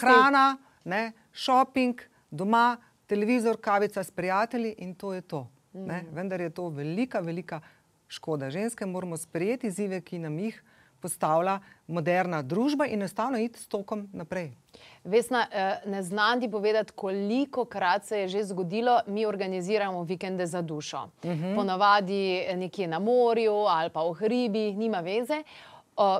hrana, 0.00 0.58
ne, 0.84 1.12
shopping, 1.32 2.00
doma, 2.30 2.76
televizor, 3.06 3.56
kavica 3.60 4.04
s 4.04 4.10
prijatelji 4.10 4.74
in 4.78 4.94
to 4.94 5.14
je 5.14 5.22
to. 5.22 5.46
Mm. 5.72 6.12
Vendar 6.12 6.40
je 6.40 6.50
to 6.50 6.68
velika, 6.68 7.20
velika 7.20 7.60
škoda. 8.08 8.50
Ženske 8.50 8.86
moramo 8.86 9.16
sprejeti 9.16 9.66
izzive, 9.66 10.00
ki 10.00 10.18
nam 10.18 10.38
jih 10.38 10.62
postavlja 11.00 11.58
moderna 11.86 12.42
družba 12.42 12.86
in 12.86 13.00
enostavno 13.00 13.38
iti 13.38 13.58
s 13.58 13.68
tokom 13.68 14.08
naprej. 14.12 14.50
Vesna, 15.04 15.46
eh, 15.50 15.80
ne 15.86 16.02
znam 16.02 16.40
ti 16.40 16.50
povedati, 16.50 16.92
koliko 16.92 17.64
krat 17.64 18.04
se 18.04 18.18
je 18.20 18.28
že 18.28 18.44
zgodilo, 18.44 19.00
mi 19.06 19.26
organiziramo 19.26 20.02
vikende 20.02 20.46
za 20.46 20.62
dušo. 20.62 21.08
Uh 21.22 21.30
mhm. 21.30 21.44
-huh. 21.44 21.54
Ponavadi 21.54 22.46
nekje 22.56 22.88
na 22.88 22.98
morju 22.98 23.54
ali 23.54 23.90
pa 23.90 24.02
v 24.04 24.12
hribih, 24.12 24.76
nima 24.76 25.00
veze. 25.00 25.42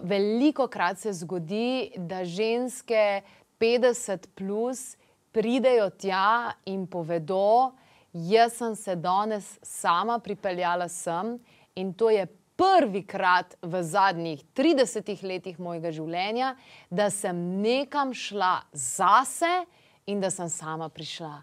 Veliko 0.02 0.66
krat 0.68 0.98
se 0.98 1.12
zgodi, 1.12 1.92
da 1.96 2.24
ženske 2.24 3.22
50 3.60 4.26
plus 4.34 4.96
pridejo 5.32 5.90
tja 5.90 6.52
in 6.64 6.86
povedo, 6.86 7.72
jaz 8.12 8.52
sem 8.52 8.76
se 8.76 8.96
danes 8.96 9.58
sama 9.62 10.18
pripeljala 10.18 10.88
sem 10.88 11.38
in 11.74 11.92
to 11.94 12.10
je 12.10 12.26
prvi 12.60 13.02
krat 13.06 13.56
v 13.62 13.82
zadnjih 13.82 14.42
30 14.56 15.24
letih 15.24 15.60
mojega 15.60 15.92
življenja, 15.94 16.54
da 16.90 17.08
sem 17.10 17.36
nekam 17.62 18.12
šla 18.12 18.60
zase 18.72 19.64
in 20.06 20.20
da 20.20 20.30
sem 20.30 20.48
sama 20.52 20.90
prišla. 20.92 21.38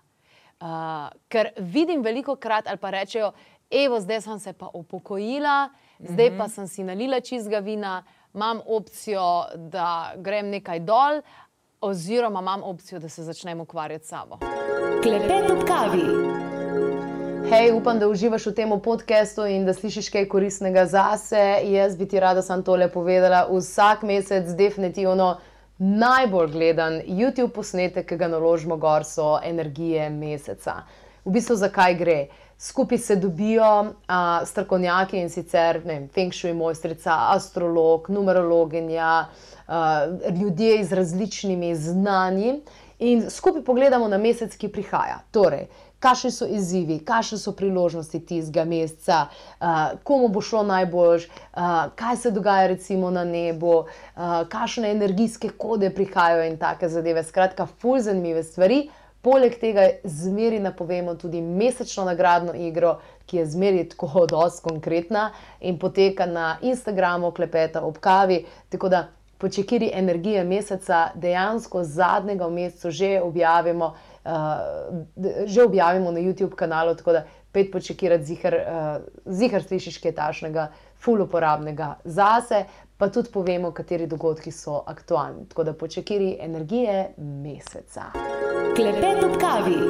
Uh, 0.57 1.09
ker 1.29 1.51
vidim 1.57 2.01
veliko 2.05 2.35
krat, 2.35 2.69
ali 2.69 2.81
pa 2.81 2.89
rečejo, 2.93 3.31
evo, 3.69 3.99
zdaj 4.01 4.21
sem 4.25 4.39
se 4.39 4.53
pa 4.53 4.69
upokojila, 4.73 5.69
zdaj 5.99 6.31
pa 6.37 6.47
sem 6.49 6.67
si 6.69 6.85
nalila 6.85 7.21
čizga 7.21 7.61
vina, 7.65 8.01
imam 8.33 8.61
opcijo, 8.65 9.45
da 9.73 10.13
grem 10.17 10.49
nekaj 10.53 10.81
dol, 10.85 11.21
oziroma 11.81 12.41
imam 12.41 12.65
opcijo, 12.65 12.99
da 12.99 13.09
se 13.09 13.25
začnem 13.25 13.61
ukvarjati 13.61 14.05
s 14.05 14.09
sabo. 14.09 14.41
Klepet 15.01 15.51
ob 15.53 15.65
kavi. 15.65 16.56
Hej, 17.49 17.71
upam, 17.71 17.99
da 17.99 18.07
uživaš 18.07 18.45
v 18.45 18.51
tem 18.51 18.71
podkastu 18.83 19.45
in 19.47 19.63
da 19.65 19.71
slišiš 19.73 20.09
kaj 20.11 20.25
koristnega 20.27 20.81
zase. 20.85 21.61
Jaz 21.63 21.95
bi 21.95 22.03
ti 22.05 22.19
rada 22.19 22.41
sam 22.41 22.59
tole 22.63 22.89
povedala. 22.91 23.45
Vsak 23.47 24.03
mesec, 24.03 24.49
definitivno 24.51 25.37
najbolj 25.77 26.51
gledan 26.51 26.99
YouTube 27.07 27.53
posnetek, 27.55 28.03
ki 28.09 28.17
ga 28.19 28.27
naložimo 28.27 28.75
gor, 28.75 29.05
so 29.07 29.37
energije 29.43 30.09
meseca. 30.09 30.81
V 31.23 31.31
bistvu, 31.37 31.55
zakaj 31.55 31.95
gre? 31.95 32.17
Skupaj 32.59 32.97
se 32.97 33.15
dobijo 33.15 33.93
a, 34.07 34.41
strokovnjaki 34.45 35.21
in 35.21 35.29
sicer 35.29 35.79
vem, 35.85 36.09
Feng 36.11 36.35
Shui 36.35 36.51
mojstrica, 36.53 37.15
astrolog, 37.31 38.09
numerologinja, 38.09 39.13
a, 39.67 40.05
ljudje 40.41 40.83
z 40.83 40.99
različnimi 40.99 41.75
znanji 41.75 42.59
in 42.99 43.29
skupaj 43.29 43.61
pogledamo 43.63 44.07
na 44.07 44.17
mesec, 44.17 44.55
ki 44.57 44.67
prihaja. 44.73 45.19
Torej, 45.31 45.67
kakšni 45.99 46.31
so 46.31 46.45
izzivi, 46.45 46.99
kakšne 46.99 47.37
so 47.37 47.51
priložnosti 47.57 48.19
tistega 48.19 48.65
meseca, 48.65 49.25
uh, 49.27 49.97
komu 50.03 50.29
bo 50.29 50.41
šlo 50.41 50.63
najbolj, 50.63 51.25
uh, 51.27 51.89
kaj 51.95 52.17
se 52.17 52.31
dogaja 52.31 52.67
recimo 52.67 53.11
na 53.11 53.23
nebu, 53.23 53.73
uh, 53.79 54.37
kakšne 54.49 54.91
energijske 54.91 55.49
kode 55.49 55.89
prihajajo 55.89 56.45
in 56.51 56.57
take 56.57 56.89
zadeve. 56.89 57.23
Skratka, 57.23 57.65
fulj 57.65 58.07
zanimive 58.09 58.43
stvari. 58.43 58.87
Poleg 59.21 59.57
tega 59.59 59.89
zmeri 60.03 60.59
napovemo 60.59 61.15
tudi 61.15 61.41
mesečno 61.41 62.05
nagradno 62.05 62.53
igro, 62.53 62.99
ki 63.25 63.37
je 63.37 63.45
zmeri 63.45 63.89
tako 63.89 64.25
dosti 64.31 64.63
konkretna 64.69 65.31
in 65.59 65.79
poteka 65.79 66.25
na 66.25 66.57
Instagramu, 66.61 67.31
klepeta 67.31 67.81
ob 67.81 67.97
kavi. 67.99 68.45
Tako 68.69 68.89
da 68.89 69.07
počekiri 69.37 69.91
energije 69.93 70.43
meseca, 70.43 71.09
dejansko 71.15 71.83
zadnjega 71.83 72.47
v 72.47 72.51
mesecu 72.51 72.91
že 72.91 73.21
objavimo 73.21 73.95
uh, 74.27 75.45
že 75.45 75.63
objavimo 75.63 76.11
na 76.11 76.19
YouTube 76.19 76.55
kanalu, 76.55 76.95
tako 76.95 77.11
da 77.11 77.23
pet 77.51 77.71
počekirati, 77.71 78.23
zihar, 78.23 78.53
uh, 78.53 78.97
zihar 79.25 79.63
slišiš 79.63 79.97
kaj 80.03 80.15
tašnega, 80.19 80.67
ful 80.99 81.21
uporabnega 81.21 81.95
zase, 82.03 82.65
pa 82.97 83.09
tudi 83.09 83.31
povemo, 83.33 83.71
kateri 83.71 84.07
dogodki 84.07 84.51
so 84.51 84.83
aktualni. 84.85 85.47
Tako 85.49 85.63
da 85.63 85.73
počekiri 85.73 86.37
energije 86.41 87.13
meseca. 87.17 88.11
Klepet 88.75 89.23
ob 89.23 89.39
kavi. 89.41 89.81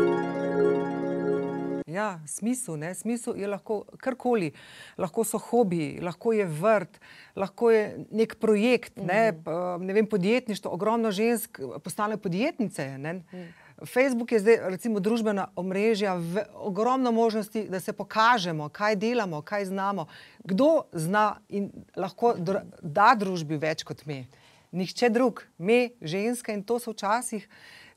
Ja, 1.88 2.20
smisel, 2.28 2.76
ne? 2.78 2.92
smisel 2.96 3.38
je 3.40 3.48
lahko 3.48 3.86
karkoli. 4.04 4.52
Lahko 5.00 5.24
so 5.24 5.40
hobiji, 5.40 6.02
lahko 6.04 6.34
je 6.36 6.46
vrt, 6.46 7.00
lahko 7.36 7.72
je 7.72 7.86
nek 8.12 8.36
projekt, 8.42 8.98
ne, 9.00 9.32
ne 9.80 9.96
vem, 9.96 10.06
podjetništvo. 10.06 10.72
Ogromno 10.72 11.12
žensk 11.12 11.62
postane 11.84 12.18
podjetnice. 12.18 12.90
Ne? 12.98 13.22
Facebook 13.86 14.32
je 14.32 14.40
zdaj, 14.40 14.58
recimo, 14.74 15.00
družbena 15.00 15.48
omrežja, 15.56 16.16
v, 16.18 16.44
ogromno 16.54 17.12
možnosti, 17.12 17.68
da 17.70 17.80
se 17.80 17.94
pokažemo, 17.94 18.70
kaj 18.70 18.96
delamo, 18.96 19.42
kaj 19.42 19.66
znamo. 19.66 20.08
Kdo 20.44 20.88
zna 20.94 21.38
in 21.50 21.70
lahko 21.96 22.34
dr 22.38 22.64
da 22.82 23.14
družbi 23.16 23.58
več 23.62 23.86
kot 23.86 24.06
mi? 24.06 24.26
Nihče 24.72 25.10
drug, 25.10 25.44
mi, 25.58 25.94
ženske, 26.02 26.54
in 26.54 26.64
to 26.66 26.80
so 26.82 26.92
včasih 26.92 27.46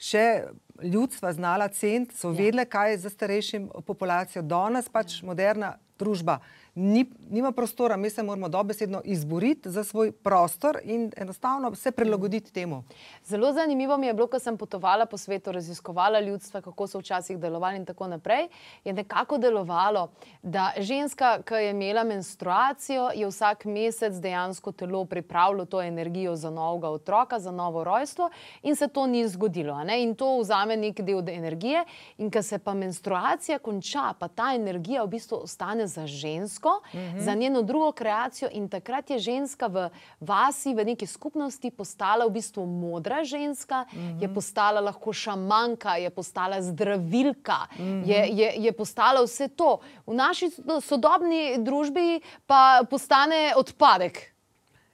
še 0.00 0.52
ljudstva 0.82 1.32
znala 1.32 1.68
ceniti, 1.68 2.16
so 2.16 2.30
vedele, 2.32 2.64
kaj 2.64 2.92
je 2.92 2.98
za 3.04 3.10
starejšim 3.10 3.68
populacijo. 3.86 4.42
Danes 4.42 4.88
pač 4.88 5.20
moderna 5.24 5.78
družba 5.98 6.40
ni, 6.74 7.10
nima 7.30 7.52
prostora, 7.52 7.96
mi 7.96 8.10
se 8.10 8.22
moramo 8.22 8.48
dobesedno 8.48 9.00
izboriti 9.04 9.70
za 9.70 9.84
svoj 9.84 10.12
prostor 10.12 10.78
in 10.84 11.12
enostavno 11.16 11.74
se 11.74 11.90
prilagoditi 11.90 12.52
temu. 12.52 12.84
Zelo 13.24 13.52
zanimivo 13.52 13.96
mi 13.98 14.06
je 14.06 14.14
bilo, 14.14 14.26
ko 14.26 14.38
sem 14.38 14.56
potovala 14.56 15.06
po 15.06 15.16
svetu, 15.16 15.52
raziskovala 15.52 16.20
ljudstva, 16.20 16.60
kako 16.60 16.86
so 16.86 16.98
včasih 16.98 17.38
delovali 17.38 17.76
in 17.76 17.84
tako 17.84 18.06
naprej. 18.06 18.48
Je 18.84 18.92
nekako 18.92 19.38
delovalo, 19.38 20.10
da 20.42 20.72
ženska, 20.78 21.42
ki 21.42 21.54
je 21.54 21.70
imela 21.70 22.04
menstruacijo, 22.04 23.10
je 23.14 23.26
vsak 23.26 23.64
mesec 23.64 24.14
dejansko 24.14 24.72
telo 24.72 25.04
pripravilo 25.04 25.64
to 25.64 25.82
energijo 25.82 26.36
za 26.36 26.50
novega 26.50 26.88
otroka, 26.88 27.38
za 27.38 27.50
novo 27.50 27.84
rojstvo 27.84 28.30
in 28.62 28.76
se 28.76 28.88
to 28.88 29.06
ni 29.06 29.28
zgodilo. 29.28 29.80
In 29.98 30.14
to 30.14 30.38
vzame 30.38 30.76
nek 30.76 31.00
del 31.00 31.28
energije. 31.28 31.84
In 32.18 32.30
ko 32.30 32.42
se 32.42 32.58
pa 32.58 32.74
menstruacija 32.74 33.58
konča, 33.58 34.14
pa 34.18 34.28
ta 34.28 34.54
energija 34.54 35.02
v 35.04 35.08
bistvu 35.08 35.42
ostane 35.42 35.86
za 35.86 36.06
žensko 36.06 36.59
žensko, 36.60 36.80
uh 36.92 37.00
-huh. 37.00 37.24
za 37.24 37.34
njeno 37.34 37.62
drugo 37.62 37.92
kreacijo, 37.92 38.48
in 38.52 38.68
takrat 38.68 39.10
je 39.10 39.18
ženska 39.18 39.66
v 39.66 39.90
vasi, 40.20 40.74
v 40.74 40.84
neki 40.84 41.06
skupnosti 41.06 41.70
postala 41.70 42.26
v 42.26 42.30
bistvu 42.30 42.66
modra 42.66 43.24
ženska, 43.24 43.84
uh 43.92 43.98
-huh. 43.98 44.22
je 44.22 44.34
postala 44.34 44.80
lahko 44.80 45.12
šamanka, 45.12 45.96
je 45.96 46.10
postala 46.10 46.62
zdravilka, 46.62 47.66
uh 47.72 47.80
-huh. 47.80 48.08
je, 48.08 48.28
je, 48.28 48.54
je 48.56 48.72
postala 48.72 49.22
vse 49.22 49.48
to. 49.48 49.80
V 50.06 50.14
naši 50.14 50.50
sodobni 50.80 51.56
družbi 51.58 52.20
pa 52.46 52.82
postane 52.90 53.52
odpadek. 53.56 54.32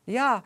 Ja. 0.07 0.40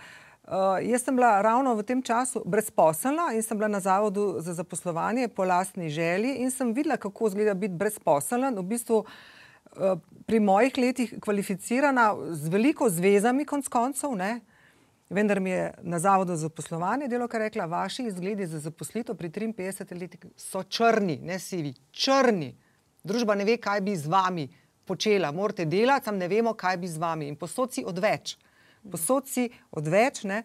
Uh, 0.44 0.90
jaz 0.90 1.02
sem 1.02 1.16
bila 1.16 1.42
ravno 1.42 1.74
v 1.74 1.83
tem 1.83 2.02
času 2.02 2.42
brezposelna 2.44 3.33
in 3.35 3.42
sem 3.42 3.59
bila 3.59 3.68
na 3.68 3.80
zavodu 3.80 4.35
za 4.38 4.54
zaposlovanje 4.54 5.28
po 5.28 5.44
lastni 5.44 5.88
želji 5.88 6.35
in 6.35 6.50
sem 6.50 6.72
videla, 6.74 6.96
kako 6.96 7.26
izgleda 7.26 7.54
biti 7.54 7.74
brezposelen. 7.74 8.59
V 8.59 8.62
bistvu 8.62 8.96
uh, 8.96 9.06
pri 10.26 10.40
mojih 10.40 10.78
letih 10.78 11.14
kvalificirana 11.20 12.14
z 12.30 12.48
veliko 12.48 12.88
zvezami, 12.90 13.44
konc 13.44 13.68
koncev, 13.68 14.16
ne? 14.16 14.40
vendar 15.11 15.40
mi 15.40 15.50
je 15.50 15.74
na 15.83 15.98
Zavodu 15.98 16.37
za 16.37 16.48
poslovanje 16.48 17.09
delo, 17.09 17.26
kar 17.28 17.40
rekla, 17.40 17.66
vaši 17.66 18.04
izgledi 18.06 18.46
za 18.46 18.59
zaposlitev 18.59 19.16
pri 19.18 19.28
53 19.28 20.00
letih 20.00 20.20
so 20.37 20.62
črni, 20.62 21.18
ne 21.22 21.38
sivi, 21.38 21.74
črni. 21.90 22.54
Družba 23.02 23.35
ne 23.35 23.44
ve, 23.44 23.56
kaj 23.56 23.80
bi 23.80 23.96
z 23.96 24.06
vami 24.06 24.48
počela, 24.87 25.33
morate 25.33 25.64
delati, 25.64 26.04
sam 26.04 26.18
ne 26.18 26.28
vemo, 26.28 26.54
kaj 26.54 26.76
bi 26.76 26.88
z 26.88 26.98
vami. 26.98 27.28
In 27.28 27.37
posod 27.37 27.74
si 27.74 27.85
odveč, 27.87 28.37
posod 28.90 29.28
si 29.28 29.48
odveč, 29.70 30.24
ne? 30.24 30.42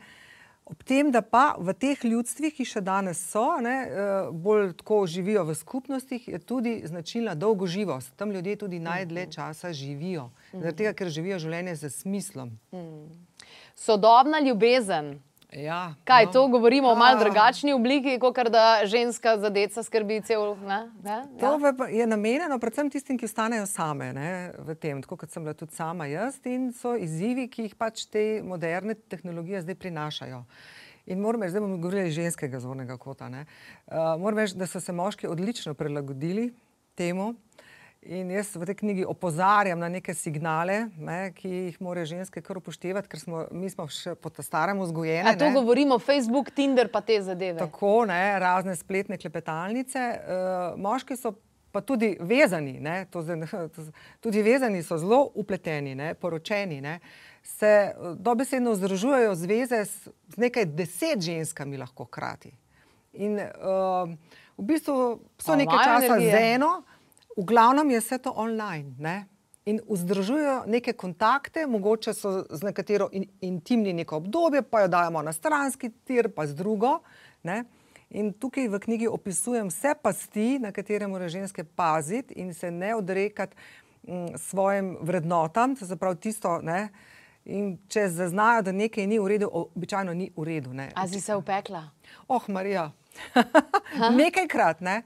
Ob 0.65 0.83
tem, 0.83 1.11
da 1.13 1.21
pa 1.21 1.53
v 1.61 1.75
teh 1.77 1.99
ljudstvih, 2.01 2.49
ki 2.57 2.65
še 2.65 2.81
danes 2.81 3.19
so, 3.21 3.43
ne, 3.61 3.75
eh, 3.85 4.29
bolj 4.33 4.71
tako 4.79 5.03
živijo 5.05 5.43
v 5.45 5.53
skupnostih, 5.55 6.27
je 6.27 6.39
tudi 6.41 6.79
značilna 6.85 7.35
dolgoživost. 7.35 8.15
Tam 8.17 8.31
ljudje 8.33 8.55
tudi 8.65 8.79
najdlje 8.79 9.27
mhm. 9.27 9.31
časa 9.31 9.73
živijo, 9.73 10.31
zaradi 10.53 10.77
tega, 10.77 10.93
ker 10.93 11.09
živijo 11.13 11.39
življenje 11.39 11.75
z 11.75 11.89
smislom. 11.89 12.57
Mhm. 12.73 13.05
Sodobna 13.75 14.39
ljubezen. 14.41 15.19
Ja, 15.55 15.93
Kaj 16.03 16.25
no. 16.25 16.31
to 16.31 16.47
govorimo 16.47 16.93
v 16.93 16.97
malo 16.99 17.19
drugačni 17.19 17.73
obliki, 17.73 18.17
kot 18.19 18.37
da 18.51 18.81
ženska 18.83 19.37
za 19.39 19.49
deca 19.49 19.83
skrbi 19.83 20.21
cel? 20.21 20.55
Ne? 20.59 20.91
Ne? 21.03 21.23
To 21.39 21.55
ja. 21.59 21.87
je 21.89 22.07
namenjeno 22.07 22.59
predvsem 22.59 22.89
tistim, 22.89 23.17
ki 23.17 23.25
ostanejo 23.25 23.65
same 23.65 24.11
ne, 24.13 24.51
v 24.59 24.75
tem, 24.75 24.99
tako 25.01 25.17
kot 25.23 25.31
sem 25.31 25.43
bila 25.43 25.55
tudi 25.55 25.75
sama 25.75 26.09
jaz, 26.11 26.41
in 26.43 26.73
so 26.75 26.95
izzivi, 26.99 27.47
ki 27.47 27.69
jih 27.69 27.77
pač 27.79 28.03
te 28.11 28.41
moderne 28.43 28.97
tehnologije 29.07 29.63
zdaj 29.63 29.79
prinašajo. 29.79 30.43
In 31.05 31.21
moram 31.23 31.45
reči, 31.45 31.55
zdaj 31.55 31.63
bomo 31.63 31.77
govorili 31.77 32.09
iz 32.09 32.17
ženskega 32.17 32.59
zornega 32.59 32.97
kota. 32.97 33.29
Uh, 33.29 34.19
moram 34.19 34.43
reči, 34.43 34.57
da 34.59 34.67
so 34.67 34.81
se 34.81 34.91
moški 34.91 35.27
odlično 35.27 35.73
prilagodili 35.73 36.49
temu. 36.95 37.35
In 38.05 38.29
jaz 38.29 38.51
v 38.53 38.67
tej 38.69 38.75
knjigi 38.77 39.05
opozarjam 39.09 39.79
na 39.81 39.87
neke 39.89 40.13
signale, 40.13 40.91
ne, 41.01 41.31
ki 41.33 41.49
jih 41.49 41.79
morajo 41.81 42.11
ženske 42.11 42.43
kar 42.45 42.59
upoštevati, 42.59 43.09
ker 43.09 43.17
smo, 43.21 43.45
mi 43.49 43.69
smo 43.73 43.87
še 43.89 44.13
po 44.21 44.29
starem 44.45 44.77
vzgojeni. 44.83 45.33
To 45.41 45.49
govorimo 45.55 45.97
Facebook, 45.97 46.51
Tinder, 46.53 46.91
pa 46.93 47.01
te 47.01 47.17
zadeve. 47.25 47.57
Tako, 47.63 48.05
ne, 48.05 48.37
razne 48.41 48.77
spletne 48.77 49.17
klepetalnice. 49.17 50.05
Uh, 50.21 50.77
moški 50.77 51.17
so 51.17 51.33
pa 51.73 51.81
tudi 51.81 52.13
vezani, 52.21 52.77
ne, 52.79 53.07
to, 53.11 53.25
to, 53.75 53.89
tudi 54.21 54.45
vezani 54.45 54.85
so 54.85 55.01
zelo 55.01 55.25
upleteni, 55.33 55.97
ne, 55.97 56.13
poročeni. 56.13 56.77
Ne, 56.85 56.99
se 57.41 57.93
dobesedno 58.21 58.75
združujejo 58.77 59.33
zveze 59.35 59.81
s, 59.85 60.13
z 60.29 60.45
nekaj 60.45 60.69
deset 60.77 61.25
ženskami 61.25 61.81
lahko 61.81 62.05
krati. 62.05 62.53
In 63.17 63.39
uh, 63.41 64.13
v 64.57 64.67
bistvu 64.69 65.23
so 65.41 65.57
nekaj 65.57 65.89
časa 65.89 66.19
z 66.21 66.51
eno. 66.53 66.83
V 67.35 67.43
glavnem 67.43 67.89
je 67.91 67.99
vse 67.99 68.17
to 68.17 68.31
online. 68.31 68.95
Ne? 68.99 69.27
In 69.65 69.79
vzdržujejo 69.89 70.63
neke 70.67 70.93
kontakte, 70.93 71.65
mogoče 71.67 72.13
so 72.13 72.45
z 72.49 72.63
nekatero 72.63 73.09
in, 73.11 73.25
intimni 73.41 73.93
neko 73.93 74.17
obdobje, 74.17 74.61
pa 74.61 74.81
jo 74.81 74.87
dajemo 74.87 75.21
na 75.21 75.33
stranski 75.33 75.89
tir, 76.05 76.29
pa 76.35 76.47
z 76.47 76.55
drugo. 76.55 76.99
Ne? 77.43 77.63
In 78.09 78.31
tukaj 78.33 78.69
v 78.69 78.79
knjigi 78.79 79.07
opisujem 79.07 79.67
vse 79.67 79.95
pasti, 80.01 80.59
na 80.59 80.71
katere 80.71 81.07
morajo 81.07 81.29
ženske 81.29 81.63
paziti 81.63 82.37
in 82.39 82.53
se 82.53 82.71
ne 82.71 82.95
odrekati 82.95 83.55
m, 84.07 84.15
mm, 84.15 84.37
svojim 84.37 84.97
vrednotam, 85.01 85.75
to 85.75 85.85
se 85.85 85.95
pravi 85.95 86.15
tisto. 86.15 86.59
Ne? 86.61 86.87
In 87.45 87.75
če 87.89 88.07
zaznajo, 88.09 88.61
da 88.61 88.71
nekaj 88.71 89.07
ni 89.07 89.19
v 89.19 89.27
redu, 89.27 89.49
običajno 89.51 90.13
ni 90.13 90.31
v 90.37 90.43
redu. 90.43 90.71
A 90.95 91.07
si 91.07 91.21
se 91.21 91.35
upekla? 91.35 91.89
Oh, 92.27 92.49
Marija. 92.49 92.91
Nekajkrat, 94.21 94.81
ne 94.81 95.03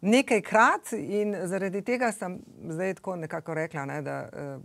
nekajkrat 0.00 0.92
in 0.98 1.34
zaradi 1.48 1.82
tega 1.84 2.12
sem 2.12 2.38
zdaj 2.68 2.94
tako 3.00 3.16
nekako 3.16 3.54
rekla, 3.54 3.84
ne, 3.84 4.00
da 4.02 4.16
uh, 4.28 4.62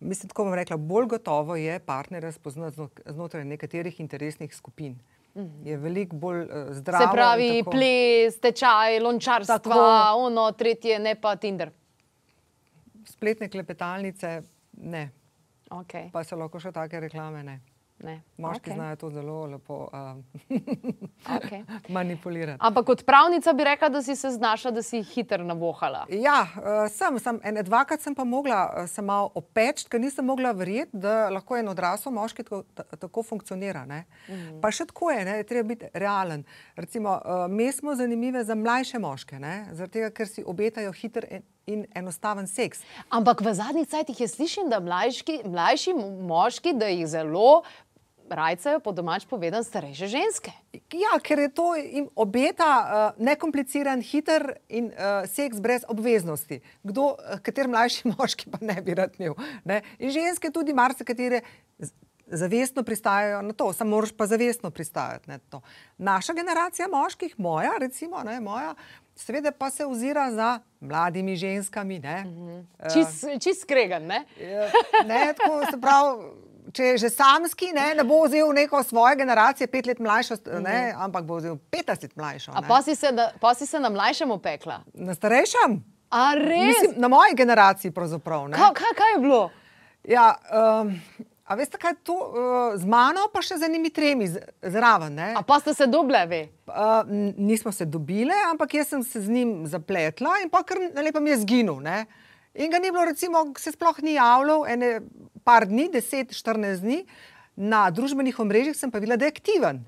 mislim, 0.00 0.28
tako 0.28 0.44
bom 0.44 0.54
rekla, 0.54 0.76
bolj 0.76 1.06
gotovo 1.06 1.56
je 1.56 1.78
partnerja 1.78 2.32
spoznati 2.32 2.88
znotraj 3.06 3.44
nekaterih 3.44 4.00
interesnih 4.00 4.54
skupin. 4.54 4.98
Je 5.64 5.76
veliko 5.76 6.16
bolj 6.16 6.42
uh, 6.42 6.48
zdravo. 6.76 7.06
Se 7.06 7.12
pravi, 7.12 7.64
ples, 7.70 8.36
tečaj, 8.40 9.00
lončarstvo, 9.00 9.80
ono, 10.26 10.50
tretje, 10.52 10.98
ne 10.98 11.14
pa 11.20 11.36
Tinder. 11.36 11.70
Spletne 13.08 13.48
klepetalnice, 13.48 14.42
ne. 14.72 15.10
Okay. 15.70 16.10
Pa 16.12 16.20
so 16.24 16.36
lahko 16.36 16.60
še 16.60 16.72
take 16.72 17.00
reklame, 17.00 17.40
ne. 17.42 17.60
Ne. 18.02 18.22
Moški 18.36 18.70
okay. 18.70 18.74
znajo 18.74 18.96
to 18.96 19.10
zelo 19.10 19.46
lepo 19.46 19.88
uh, 19.92 20.16
Okej. 21.36 21.64
manipulirati. 21.88 22.58
Ampak 22.60 22.86
kot 22.86 23.04
pravnica 23.06 23.52
bi 23.52 23.64
rekla, 23.64 23.88
da 23.88 24.02
si 24.02 24.16
se 24.16 24.30
znašla, 24.30 24.70
da 24.70 24.82
si 24.82 25.02
hitro 25.02 25.44
navohala. 25.44 26.06
Ja, 26.10 26.46
uh, 26.56 26.90
sem, 26.90 27.18
sem 27.22 27.38
ene 27.44 27.62
dvakrat 27.62 28.02
sem 28.02 28.14
pa 28.14 28.24
mogla 28.24 28.62
uh, 28.66 28.88
se 28.90 29.02
malo 29.02 29.30
opeč, 29.34 29.84
ker 29.88 30.02
nisem 30.02 30.26
mogla 30.26 30.50
verjeti, 30.52 30.96
da 30.98 31.28
lahko 31.30 31.56
en 31.56 31.70
odrasel 31.70 32.12
moški 32.12 32.42
tako, 32.42 32.62
ta, 32.74 32.82
tako 32.82 33.22
funkcionira. 33.22 33.84
Mm 33.86 34.04
-hmm. 34.28 34.60
Pa 34.60 34.70
še 34.70 34.86
tako 34.86 35.10
je, 35.10 35.24
ne, 35.24 35.42
treba 35.42 35.68
biti 35.68 35.86
realen. 35.94 36.44
Recimo, 36.76 37.20
uh, 37.24 37.50
mi 37.50 37.72
smo 37.72 37.94
zanimive 37.94 38.44
za 38.44 38.54
mlajše 38.54 38.98
moške, 38.98 39.38
ne, 39.38 39.66
zaradi 39.72 39.92
tega, 39.92 40.10
ker 40.10 40.28
si 40.28 40.44
obetajo 40.46 40.92
hiter 40.92 41.26
in, 41.30 41.42
in 41.66 41.86
enostaven 41.94 42.46
seks. 42.46 42.82
Ampak 43.08 43.40
v 43.40 43.54
zadnjih 43.54 43.88
cajtih 43.88 44.20
jaz 44.20 44.34
slišim, 44.34 44.70
da 44.70 44.80
mlajški, 44.80 45.42
mlajši 45.44 45.94
moški, 46.20 46.72
da 46.72 46.86
jih 46.86 47.06
zelo 47.06 47.62
rajcajo, 48.34 48.80
po 48.80 48.92
domač 48.92 49.26
povedan, 49.28 49.64
starejše 49.64 50.08
ženske. 50.12 50.52
Ja, 50.96 51.16
ker 51.22 51.38
je 51.44 51.50
to 51.52 51.72
jim 51.78 52.08
obeta 52.16 52.70
uh, 52.82 53.20
nekompliciran, 53.22 54.02
hiter 54.04 54.56
in 54.68 54.90
uh, 54.92 55.24
seks 55.28 55.60
brez 55.62 55.86
obveznosti. 55.88 56.62
Kdo, 56.82 57.14
uh, 57.16 57.40
kater 57.44 57.70
mlajši 57.70 58.08
moški 58.14 58.52
pa 58.52 58.62
ne 58.64 58.78
bi 58.82 58.96
rad 58.98 59.18
imel. 59.20 59.36
Ne? 59.64 59.82
In 59.98 60.14
ženske 60.14 60.52
tudi 60.54 60.74
marsikatere 60.76 61.42
zavestno 62.32 62.82
pristajajo 62.82 63.42
na 63.42 63.52
to, 63.52 63.72
samo 63.72 63.90
moraš 63.90 64.12
pa 64.16 64.26
zavestno 64.26 64.70
pristajati 64.70 65.30
na 65.30 65.38
to. 65.38 65.60
Naša 65.98 66.32
generacija 66.32 66.88
moških, 66.88 67.34
moja, 67.38 67.72
recimo, 67.80 68.22
ne, 68.22 68.40
moja, 68.40 68.74
seveda 69.16 69.52
pa 69.52 69.70
se 69.70 69.86
ozira 69.86 70.30
za 70.32 70.60
mladimi 70.80 71.36
ženskami. 71.36 71.98
Ne, 71.98 72.24
uh, 72.78 72.92
Čist 72.94 73.24
čist 73.42 73.62
skregan, 73.62 74.06
ne? 74.06 74.24
Ne, 75.06 75.34
tako 75.36 75.60
se 75.70 75.80
pravi. 75.80 76.51
Če 76.72 76.84
je 76.84 76.98
že 76.98 77.08
samski, 77.10 77.68
ne, 77.70 77.94
ne 77.94 78.04
bo 78.04 78.22
vzel 78.24 78.48
neko 78.48 78.82
svoje 78.82 79.16
generacije, 79.16 79.66
pet 79.66 79.86
let 79.86 79.98
mlajšo, 79.98 80.34
ne, 80.58 80.94
ampak 80.96 81.24
bo 81.24 81.36
vzel 81.36 81.58
50 81.68 82.02
let 82.02 82.16
mlajšo. 82.16 82.52
A 82.52 82.60
ne. 82.60 82.68
pa 82.68 82.82
si 82.82 82.94
se, 82.94 83.12
na, 83.12 83.30
pa 83.36 83.54
si 83.54 83.66
se 83.66 83.76
na 83.76 83.88
mlajšem 83.88 84.30
opekla. 84.30 84.80
Na 84.94 85.14
starejšem? 85.14 85.82
A 86.10 86.34
res? 86.34 86.66
Mislim, 86.66 86.94
na 86.96 87.08
moji 87.08 87.34
generaciji 87.34 87.90
pravzaprav. 87.90 88.48
ne. 88.48 88.56
Kaj, 88.56 88.72
kaj, 88.74 88.92
kaj 88.94 89.12
je 89.12 89.18
bilo? 89.18 89.42
Ja, 90.04 90.34
um, 90.80 90.90
a 91.44 91.54
veste, 91.54 91.76
kaj 91.76 91.90
je 91.90 92.00
to 92.02 92.14
uh, 92.14 92.32
z 92.74 92.84
mano, 92.84 93.28
pa 93.28 93.40
še 93.40 93.56
z 93.56 93.62
enimi 93.62 93.90
tremi 93.90 94.26
z- 94.26 94.40
zraven. 94.62 95.14
ne. 95.14 95.28
A 95.36 95.42
pa 95.42 95.60
ste 95.60 95.74
se 95.74 95.86
doble, 95.86 96.26
ve? 96.26 96.42
Uh, 96.66 97.04
nismo 97.36 97.72
se 97.72 97.84
dobile, 97.84 98.34
ampak 98.48 98.74
jaz 98.74 98.88
sem 98.88 99.02
se 99.02 99.20
z 99.20 99.28
njim 99.28 99.66
zapletla 99.66 100.40
in 100.42 100.48
pa 100.48 100.62
kar 100.62 100.76
lepo 100.94 101.20
mi 101.20 101.30
je 101.30 101.38
zginil. 101.38 101.80
Ne? 101.80 102.06
In 102.54 102.70
ga 102.70 102.78
ni 102.78 102.90
bilo, 102.90 103.04
recimo, 103.04 103.46
se 103.56 103.72
sploh 103.72 103.96
ni 103.98 104.14
javljal, 104.14 104.66
ene 104.66 105.00
par 105.42 105.64
dni, 105.64 105.88
10-14 105.90 106.80
dni, 106.80 106.98
na 107.56 107.90
družbenih 107.90 108.38
omrežjih 108.38 108.76
sem 108.76 108.90
pa 108.90 108.98
videla, 108.98 109.16
da 109.16 109.24
je 109.24 109.32
aktiven. 109.32 109.82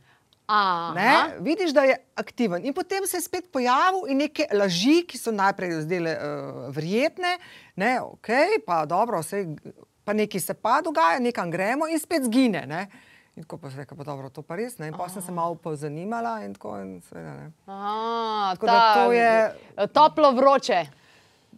Ne? 0.94 1.10
Vidiš, 1.40 1.72
da 1.72 1.82
je 1.82 1.94
aktiven. 2.14 2.64
In 2.64 2.74
potem 2.74 3.06
se 3.06 3.16
je 3.16 3.22
spet 3.22 3.46
pojavil 3.50 4.08
in 4.08 4.18
neke 4.18 4.44
laži, 4.52 5.02
ki 5.02 5.16
so 5.16 5.32
najprej 5.32 5.78
zdele 5.82 6.12
uh, 6.12 6.24
verjetne, 6.68 7.38
ne, 7.76 7.94
ok, 8.02 8.28
pa 8.66 8.82
dobro, 8.84 9.20
vse, 9.20 9.44
pa 10.04 10.12
nekaj 10.12 10.40
se 10.40 10.54
pa 10.54 10.80
dogaja, 10.80 11.18
nekam 11.18 11.50
gremo 11.50 11.88
in 11.88 11.96
spet 11.98 12.24
zgine. 12.24 12.66
Ne? 12.66 12.82
In 13.36 13.42
tako 13.42 13.56
pa 13.58 13.70
se 13.70 13.76
reka, 13.76 13.96
pa 13.96 14.04
dobro, 14.04 14.28
to 14.28 14.42
pa 14.42 14.56
res. 14.56 14.76
Ne? 14.78 14.88
In 14.88 14.94
pa 14.94 15.08
sem 15.08 15.22
se 15.22 15.32
malo 15.32 15.56
pozanimala 15.56 16.42
in 16.44 16.52
tako 16.52 16.76
in 16.78 17.00
seveda 17.02 17.32
ne. 17.34 17.48
Aha, 17.66 18.52
Tako 18.54 18.66
da 18.66 18.76
to 18.94 19.12
je- 19.12 19.88
Toplo 19.88 20.32
vroče. 20.32 20.84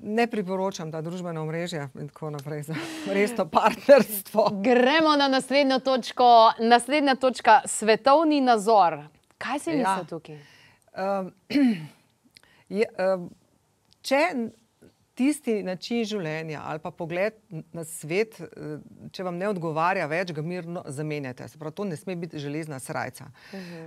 Ne 0.02 0.26
priporočam 0.26 0.92
ta 0.92 1.00
družbena 1.00 1.42
omrežja 1.42 1.88
in 2.00 2.09
tako 2.09 2.30
naprej 2.30 2.62
za 2.62 2.74
resno 3.09 3.46
partnerstvo. 3.48 4.50
Gremo 4.62 5.16
na 5.16 5.28
naslednjo 5.28 5.78
točko. 5.78 6.52
Naslednja 6.61 7.14
točka, 7.14 7.61
svetovni 7.66 8.40
nazor. 8.40 8.98
Kaj 9.38 9.59
si 9.59 9.70
Ja. 9.70 9.76
misliš 9.76 10.09
tukaj? 10.09 10.38
Um, 10.96 11.32
je, 12.78 12.87
um, 13.14 13.30
če 14.02 14.20
tisti 15.14 15.62
način 15.62 16.04
življenja 16.04 16.61
ali 16.64 16.78
pa 16.78 16.90
pogled 16.90 17.32
na 17.72 17.85
svet, 17.85 18.40
eh, 18.40 18.78
če 19.12 19.24
vam 19.24 19.38
ne 19.40 19.48
odgovarja 19.48 20.06
več, 20.06 20.32
ga 20.32 20.42
mirno 20.42 20.82
zamenjate. 20.87 21.48
Se 21.48 21.59
pravi, 21.59 21.74
to 21.74 21.85
ne 21.85 21.96
sme 21.96 22.16
biti 22.16 22.38
železna 22.38 22.78
srajca. 22.78 23.30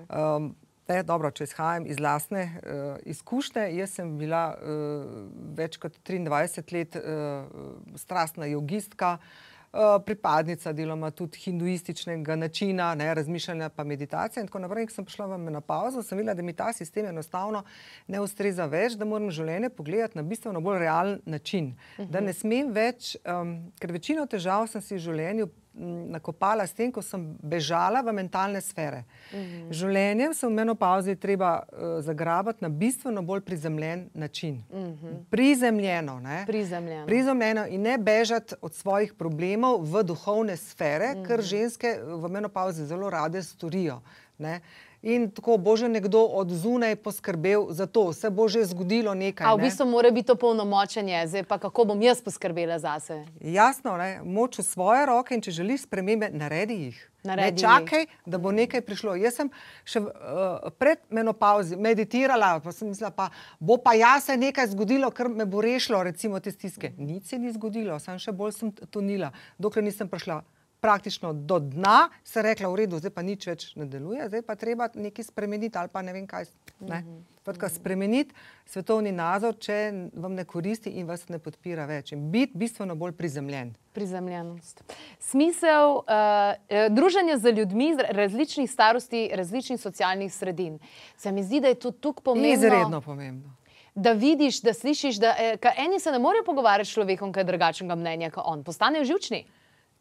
Um, 0.09 0.55
Ne, 0.89 1.03
dobro, 1.05 1.29
če 1.29 1.45
izhajam 1.45 1.85
iz 1.85 1.99
lastne 2.01 2.47
uh, 2.49 2.95
izkušnje, 3.05 3.67
jaz 3.77 3.93
sem 3.99 4.15
bila 4.17 4.43
uh, 4.57 5.19
več 5.57 5.77
kot 5.77 5.99
23 6.07 6.73
let 6.73 6.97
uh, 6.97 7.67
strastna 8.01 8.47
jogistka, 8.49 9.19
uh, 9.19 9.99
pripadnica 10.05 10.73
deloma 10.73 11.11
tudi 11.13 11.43
hinduističnega 11.43 12.39
načina 12.41 12.89
ne, 12.97 13.11
razmišljanja, 13.13 13.69
pa 13.69 13.85
meditacije 13.85 14.41
in 14.41 14.49
tako 14.49 14.63
naprej. 14.65 14.89
Ko 14.89 14.97
sem 14.97 15.05
prišla 15.05 15.29
v 15.29 15.39
menopauzo, 15.43 16.01
sem 16.03 16.17
videla, 16.17 16.33
da 16.33 16.47
mi 16.47 16.57
ta 16.57 16.71
sistem 16.73 17.11
enostavno 17.11 17.61
ne 18.07 18.25
ustreza 18.25 18.65
več, 18.65 18.97
da 18.97 19.05
moram 19.05 19.29
življenje 19.29 19.69
pogledati 19.69 20.17
na 20.17 20.25
bistveno 20.25 20.61
bolj 20.61 20.81
realen 20.87 21.19
način. 21.25 21.75
Uh 21.75 22.05
-huh. 22.05 22.09
Da 22.09 22.19
ne 22.19 22.33
smem 22.33 22.73
več, 22.73 23.15
um, 23.29 23.71
ker 23.79 23.91
večino 23.91 24.25
težav 24.25 24.67
sem 24.67 24.81
si 24.81 24.95
v 24.95 25.05
življenju 25.05 25.49
nakopala 25.73 26.67
s 26.67 26.73
tem, 26.73 26.91
ko 26.91 27.01
sem 27.01 27.37
bežala 27.43 28.01
v 28.01 28.13
mentalne 28.13 28.61
sfere. 28.61 29.03
-huh. 29.31 29.71
Življenjem 29.71 30.33
se 30.33 30.47
v 30.47 30.51
menopauzi 30.51 31.15
treba 31.15 31.59
uh, 31.59 32.01
zagrabati 32.01 32.63
na 32.63 32.69
bistveno 32.69 33.21
bolj 33.21 33.41
prizemljen 33.41 34.09
način. 34.13 34.63
-huh. 34.71 35.23
Prizemljeno. 35.29 36.19
Ne? 36.19 36.43
Prizemljeno. 36.47 37.05
Prizemljeno 37.05 37.67
in 37.67 37.81
ne 37.81 37.97
bežati 37.97 38.55
od 38.61 38.73
svojih 38.73 39.13
problemov 39.13 39.81
v 39.81 40.03
duhovne 40.03 40.57
sfere, 40.57 41.13
-hmm. 41.15 41.27
kar 41.27 41.41
ženske 41.41 41.99
v 42.03 42.29
menopauzi 42.29 42.85
zelo 42.85 43.09
rade 43.09 43.43
storijo. 43.43 44.01
Ne? 44.37 44.61
In 45.01 45.31
tako 45.31 45.57
bo 45.57 45.77
že 45.79 45.87
nekdo 45.87 46.19
od 46.27 46.51
zunaj 46.51 46.95
poskrbel 46.95 47.71
za 47.71 47.87
to, 47.87 48.13
se 48.13 48.29
bo 48.29 48.47
že 48.47 48.65
zgodilo 48.67 49.13
nekaj. 49.15 49.47
A 49.47 49.55
v 49.55 49.57
ne. 49.57 49.63
bistvu 49.63 49.87
mora 49.87 50.11
biti 50.11 50.27
to 50.27 50.35
polnomočenje, 50.35 51.23
zdaj 51.27 51.43
pa 51.47 51.55
kako 51.57 51.85
bom 51.85 52.01
jaz 52.01 52.19
poskrbela 52.21 52.79
zase. 52.79 53.23
Jasno, 53.39 53.95
ne? 53.95 54.19
moč 54.27 54.59
v 54.59 54.67
svoje 54.67 55.05
roke 55.07 55.31
in 55.31 55.41
če 55.41 55.55
želiš 55.55 55.87
spremembe, 55.87 56.27
naredi 56.35 56.75
jih. 56.91 56.99
Naredi 57.23 57.47
ne 57.47 57.55
jih. 57.55 57.63
čakaj, 57.63 58.05
da 58.25 58.37
bo 58.43 58.51
nekaj 58.51 58.83
prišlo. 58.83 59.15
Jaz 59.15 59.39
sem 59.39 59.47
še 59.87 60.03
uh, 60.03 60.67
pred 60.75 60.99
menopauzi 61.07 61.79
meditirala, 61.79 62.59
pa 62.59 62.75
sem 62.75 62.91
mislila, 62.91 63.15
pa 63.15 63.31
bo 63.55 63.79
pa 63.79 63.95
ja 63.95 64.19
se 64.19 64.35
nekaj 64.35 64.67
zgodilo, 64.75 65.07
kar 65.15 65.31
me 65.31 65.47
bo 65.47 65.63
rešilo, 65.63 66.03
recimo 66.03 66.43
te 66.43 66.51
stiske. 66.51 66.91
Nič 66.99 67.31
se 67.31 67.39
ni 67.39 67.55
zgodilo, 67.55 67.95
sem 68.03 68.19
še 68.19 68.35
bolj 68.35 68.51
sem 68.51 68.75
tonila, 68.91 69.31
dokler 69.55 69.87
nisem 69.87 70.11
prišla. 70.11 70.43
Praktično 70.79 71.33
do 71.33 71.59
dna 71.59 72.09
se 72.23 72.41
rekla, 72.41 72.69
v 72.69 72.75
redu, 72.75 72.99
zdaj 72.99 73.11
pa 73.11 73.21
nič 73.21 73.47
več 73.47 73.65
ne 73.75 73.83
deluje, 73.85 74.29
zdaj 74.29 74.45
pa 74.47 74.55
treba 74.55 74.87
nekaj 74.95 75.27
spremeniti 75.27 75.77
ali 75.77 75.91
pa 75.91 76.01
ne 76.01 76.13
vem 76.15 76.27
kaj. 76.27 76.47
Ne? 76.79 77.03
Skratka, 77.41 77.69
Spremeniti 77.69 78.35
svetovni 78.69 79.11
nazor, 79.11 79.55
če 79.57 79.75
vam 80.13 80.37
ne 80.37 80.45
koristi 80.45 80.93
in 81.01 81.07
vas 81.09 81.25
ne 81.33 81.39
podpira 81.41 81.87
več. 81.89 82.13
In 82.13 82.29
biti 82.31 82.55
bistveno 82.61 82.95
bolj 82.95 83.15
prizemljen. 83.17 83.73
Prizemljenost. 83.97 84.83
Smisel 85.19 85.97
uh, 85.97 86.05
uh, 86.05 86.87
druženja 86.93 87.39
z 87.41 87.55
ljudmi 87.57 87.89
iz 87.89 88.03
različnih 88.15 88.71
starosti, 88.71 89.25
različnih 89.33 89.81
socialnih 89.81 90.33
sredin. 90.33 90.77
Se 91.17 91.31
mi 91.31 91.43
zdi, 91.43 91.59
da 91.59 91.73
je 91.73 91.79
to 91.81 91.91
tukaj 91.91 92.23
pomembno. 92.23 92.53
Izredno 92.53 93.01
pomembno. 93.01 93.55
Da 93.95 94.13
vidiš, 94.13 94.61
da 94.61 94.73
slišiš, 94.73 95.17
da 95.19 95.33
eh, 95.35 95.57
eni 95.75 95.99
se 95.99 96.11
ne 96.11 96.19
morejo 96.19 96.45
pogovarjati 96.45 96.87
s 96.87 96.93
človekom, 96.93 97.33
ki 97.33 97.41
je 97.41 97.49
drugačnega 97.49 97.97
mnenja 97.99 98.29
kot 98.31 98.45
on. 98.47 98.63
Postanejo 98.63 99.09
živčni. 99.09 99.43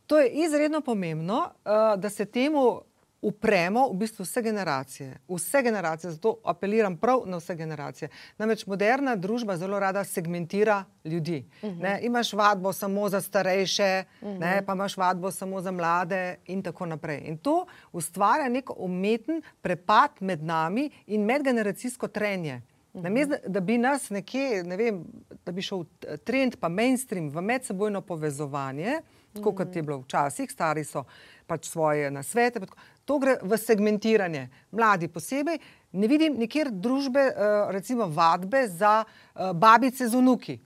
To 0.09 0.19
je 0.19 0.29
izredno 0.29 0.81
pomembno, 0.81 1.39
uh, 1.39 2.01
da 2.01 2.11
se 2.11 2.25
temu 2.25 2.81
upremo 3.23 3.89
v 3.89 3.95
bistvu 3.95 4.23
vse 4.23 4.43
generacije. 4.43 5.19
Vse 5.29 5.63
generacije, 5.63 6.11
zato 6.11 6.37
apeliram 6.45 6.97
prav 6.97 7.23
na 7.27 7.37
vse 7.37 7.55
generacije. 7.55 8.09
Namreč 8.39 8.67
moderna 8.67 9.17
družba 9.17 9.57
zelo 9.57 9.79
rada 9.79 10.05
segmentira 10.05 10.85
ljudi. 11.05 11.45
Uh 11.63 11.71
-huh. 11.71 11.83
ne, 11.83 11.99
imaš 12.03 12.33
vadbo 12.33 12.73
samo 12.73 13.09
za 13.09 13.21
starejše, 13.21 14.05
uh 14.21 14.29
-huh. 14.29 14.39
ne, 14.39 14.63
pa 14.67 14.73
imaš 14.73 14.97
vadbo 14.97 15.31
samo 15.31 15.61
za 15.61 15.71
mlade 15.71 16.37
in 16.47 16.63
tako 16.63 16.87
naprej. 16.87 17.23
In 17.25 17.39
to 17.39 17.67
ustvarja 17.93 18.49
nek 18.49 18.71
umeten 18.77 19.43
prepad 19.61 20.11
med 20.21 20.43
nami 20.43 20.91
in 21.07 21.25
medgeneracijsko 21.25 22.09
trenje. 22.09 22.63
Namesto, 22.93 23.35
da- 23.47 23.61
bi 23.61 23.79
nas 23.79 24.11
nekje, 24.11 24.65
ne 24.65 24.77
vem, 24.77 25.05
da 25.47 25.53
bi 25.53 25.63
šel 25.63 25.85
trend, 26.25 26.57
pa 26.61 26.69
mainstream 26.69 27.29
v 27.31 27.41
medsebojno 27.41 28.01
povezovanje, 28.01 29.01
tako 29.39 29.55
kot 29.57 29.77
je 29.77 29.83
bilo 29.83 30.03
včasih, 30.03 30.51
stari 30.51 30.85
so 30.85 31.05
pač 31.49 31.71
svoje 31.71 32.11
nasvete, 32.13 32.61
to 33.09 33.19
gre 33.19 33.39
v 33.43 33.57
segmentiranje. 33.57 34.49
Mladi 34.77 35.09
posebej, 35.09 35.59
ne 35.93 36.09
vidim 36.11 36.37
nikjer 36.39 36.71
družbe, 36.71 37.25
eh, 37.33 37.73
recimo 37.73 38.11
vadbe 38.13 38.67
za 38.69 39.01
eh, 39.05 39.53
babice 39.55 40.09
z 40.09 40.15
unuki. 40.15 40.59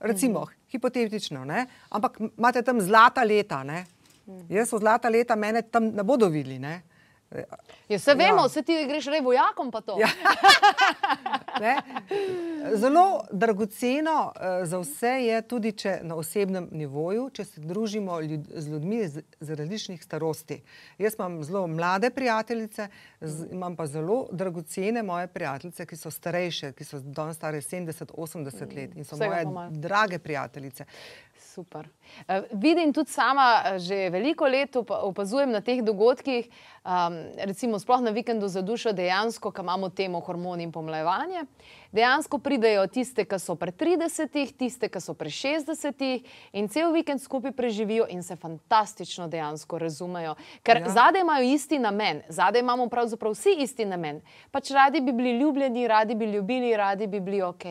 Recimo, 0.00 0.46
hipotetično, 0.72 1.44
ne? 1.44 1.66
ampak 1.90 2.20
imate 2.38 2.62
tam 2.62 2.80
zlata 2.80 3.24
leta. 3.24 3.64
Ne? 3.64 3.84
Jaz 4.48 4.72
v 4.72 4.78
zlata 4.80 5.10
leta 5.12 5.36
mene 5.36 5.62
tam 5.62 5.90
ne 5.92 6.04
bodo 6.06 6.30
videli. 6.32 6.58
Ne? 6.58 6.80
Ja, 7.88 7.98
se 7.98 8.14
vemo, 8.14 8.42
ja. 8.42 8.48
se 8.48 8.62
ti 8.62 8.74
greš 8.88 9.06
rej 9.06 9.20
vojakom, 9.20 9.70
pa 9.70 9.80
to. 9.80 9.98
Ja. 10.00 10.08
Zelo 12.82 13.20
dragoceno 13.32 14.32
uh, 14.34 14.66
za 14.66 14.78
vse 14.78 15.06
je 15.06 15.42
tudi 15.42 15.74
na 16.02 16.14
osebnem 16.14 16.68
nivoju, 16.72 17.28
če 17.30 17.44
se 17.44 17.60
družimo 17.60 18.20
ljud, 18.20 18.48
z 18.54 18.68
ljudmi 18.68 19.08
z, 19.08 19.22
z 19.40 19.54
različnih 19.54 20.02
starosti. 20.02 20.62
Jaz 20.98 21.14
imam 21.18 21.44
zelo 21.44 21.66
mlade 21.66 22.10
prijateljice, 22.10 22.88
z, 23.20 23.46
imam 23.52 23.76
pa 23.76 23.86
zelo 23.86 24.26
dragocene 24.32 25.02
moje 25.02 25.26
prijateljice, 25.26 25.86
ki 25.86 25.96
so 25.96 26.10
starejše, 26.10 26.72
ki 26.72 26.84
so 26.84 26.98
danes 26.98 27.36
stare 27.36 27.60
70-80 27.60 28.74
let 28.76 28.96
in 28.96 29.04
so 29.04 29.16
Vsega 29.16 29.44
moje 29.50 29.70
drage 29.70 30.18
prijateljice. 30.18 30.84
Super. 31.54 31.88
Uh, 32.28 32.44
vidim 32.52 32.92
tudi 32.92 33.10
sama, 33.10 33.62
eh, 33.64 33.78
že 33.78 34.10
veliko 34.10 34.46
let 34.46 34.76
opazujem 34.76 35.50
na 35.50 35.60
teh 35.60 35.82
dogodkih, 35.82 36.46
um, 36.84 37.16
recimo 37.42 37.78
sploh 37.78 38.00
na 38.00 38.10
vikendu 38.10 38.48
za 38.48 38.62
dušo, 38.62 38.92
dejansko, 38.92 39.50
ko 39.50 39.62
imamo 39.62 39.88
temo 39.88 40.20
hormoni 40.20 40.62
in 40.62 40.72
pomlajevanje. 40.72 41.42
Dejansko 41.92 42.38
pridejo 42.38 42.86
tiste, 42.86 43.24
ki 43.24 43.38
so 43.38 43.56
pri 43.58 43.72
30, 43.72 44.54
tiste, 44.54 44.88
ki 44.88 45.00
so 45.00 45.14
pri 45.14 45.30
60 45.30 46.22
in 46.52 46.68
cel 46.68 46.92
vikend 46.94 47.18
skupaj 47.18 47.52
preživijo 47.52 48.06
in 48.08 48.22
se 48.22 48.36
fantastično 48.36 49.26
dejansko 49.28 49.78
razumejo. 49.78 50.36
Ker 50.62 50.84
ja. 50.84 50.88
zadaj 50.88 51.26
imajo 51.26 51.50
isti 51.50 51.78
namen, 51.78 52.22
zadaj 52.28 52.62
imamo 52.62 52.86
pravzaprav 52.88 53.34
vsi 53.34 53.58
isti 53.58 53.84
namen. 53.84 54.22
Pač 54.50 54.70
radi 54.70 55.00
bi 55.00 55.12
bili 55.12 55.38
ljubljeni, 55.38 55.88
radi 55.88 56.14
bi 56.14 56.30
ljubili, 56.30 56.76
radi 56.76 57.06
bi 57.06 57.20
bili 57.20 57.42
ok. 57.42 57.66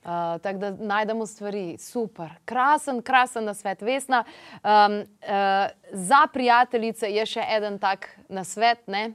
Uh, 0.00 0.40
tako 0.40 0.58
da 0.58 0.70
najdemo 0.70 1.26
stvari, 1.26 1.76
super, 1.78 2.30
krasen, 2.44 3.02
krasen 3.02 3.44
na 3.44 3.54
svet, 3.54 3.82
vesna. 3.82 4.24
Um, 4.64 5.00
uh, 5.00 5.68
za 5.92 6.26
prijateljice 6.32 7.10
je 7.12 7.26
še 7.26 7.44
en 7.44 7.78
tak 7.78 8.08
na 8.28 8.44
svet. 8.44 8.80
Ne? 8.88 9.10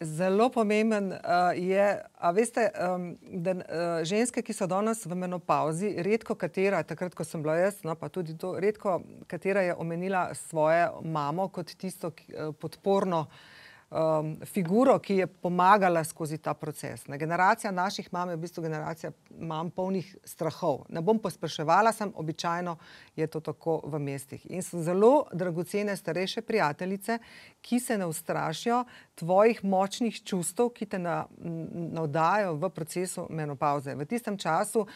Zelo 0.00 0.46
pomemben 0.54 1.10
uh, 1.10 1.50
je, 1.58 1.88
a 2.18 2.30
veste, 2.30 2.68
um, 2.70 3.10
da 3.42 3.56
uh, 3.58 3.64
ženske, 4.06 4.42
ki 4.46 4.54
so 4.54 4.70
danes 4.70 5.02
v 5.06 5.18
menopauzi, 5.18 5.96
redko 6.06 6.38
katera, 6.38 6.84
takrat, 6.86 7.18
ko 7.18 7.26
sem 7.26 7.42
bila 7.42 7.58
jaz, 7.58 7.82
no 7.82 7.98
pa 7.98 8.06
tudi 8.06 8.38
to, 8.38 8.54
redko 8.62 9.00
katera 9.26 9.66
je 9.66 9.74
omenila 9.74 10.28
svojo 10.38 11.02
mamo 11.02 11.48
kot 11.50 11.74
tisto 11.74 12.14
ki, 12.14 12.30
uh, 12.30 12.54
podporno 12.54 13.26
uh, 13.26 13.57
um, 13.90 14.36
figuro, 14.44 14.98
ki 14.98 15.14
je 15.16 15.26
pomagala 15.26 16.04
skozi 16.04 16.38
ta 16.38 16.54
proces. 16.54 17.06
Ne, 17.06 17.18
generacija 17.18 17.70
naših 17.72 18.08
mam 18.12 18.28
je 18.28 18.36
v 18.36 18.40
bistvu 18.40 18.62
generacija 18.62 19.12
mam 19.38 19.70
polnih 19.70 20.16
strahov. 20.24 20.84
Ne 20.88 21.00
bom 21.00 21.18
pospeševala, 21.18 21.92
sem 21.92 22.12
običajno 22.14 22.76
je 23.16 23.26
to 23.26 23.40
tako 23.40 23.80
v 23.84 23.98
mestih. 23.98 24.46
In 24.50 24.62
so 24.62 24.82
zelo 24.82 25.26
dragocene 25.32 25.96
starejše 25.96 26.42
prijateljice, 26.42 27.18
ki 27.60 27.80
se 27.80 27.98
ne 27.98 28.06
ustrašijo 28.06 28.84
tvojih 29.14 29.64
močnih 29.64 30.22
čustev, 30.24 30.70
ki 30.70 30.86
te 30.86 30.98
navdajo 30.98 32.54
v 32.54 32.70
procesu 32.70 33.26
menopauze. 33.30 33.94
V 33.94 34.06
tistem 34.06 34.38
času 34.38 34.86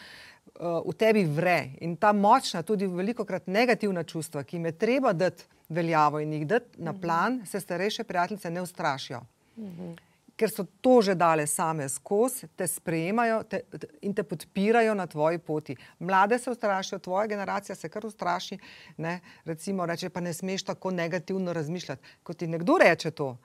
v 0.59 0.93
tebi 0.97 1.25
vre 1.25 1.73
in 1.81 1.95
ta 1.97 2.13
močna, 2.13 2.61
tudi 2.61 2.87
veliko 2.87 3.25
krat 3.25 3.47
negativna 3.47 4.03
čustva, 4.03 4.43
ki 4.43 4.57
jim 4.57 4.65
je 4.65 4.77
treba 4.77 5.13
dati 5.13 5.43
veljavo 5.69 6.19
in 6.19 6.33
jih 6.33 6.47
dati 6.47 6.81
na 6.81 6.91
mhm. 6.91 7.01
plan, 7.01 7.41
se 7.45 7.59
starejše 7.59 8.03
prijateljice 8.03 8.51
ne 8.51 8.61
ustrašijo. 8.61 9.21
Ker 10.35 10.49
so 10.49 10.65
to 10.81 11.01
že 11.01 11.13
dale 11.15 11.45
same 11.47 11.85
skozi, 11.89 12.47
te 12.55 12.67
sprejemajo 12.67 13.43
te, 13.43 13.59
te, 13.69 13.87
in 14.01 14.13
te 14.13 14.23
podpirajo 14.23 14.95
na 14.97 15.05
tvoji 15.07 15.37
poti. 15.37 15.75
Mlade 15.99 16.39
se 16.39 16.51
ustrašijo, 16.51 16.99
tvoja 16.99 17.27
generacija 17.27 17.75
se 17.75 17.89
kar 17.89 18.05
ustraši. 18.05 18.57
Ne? 18.97 19.19
Recimo, 19.45 19.85
reče, 19.85 20.09
pa 20.09 20.19
ne 20.19 20.33
smeš 20.33 20.63
tako 20.63 20.91
negativno 20.91 21.53
razmišljati. 21.53 22.01
Ko 22.23 22.33
ti 22.33 22.47
nekdo 22.47 22.77
reče 22.81 23.11
to, 23.11 23.37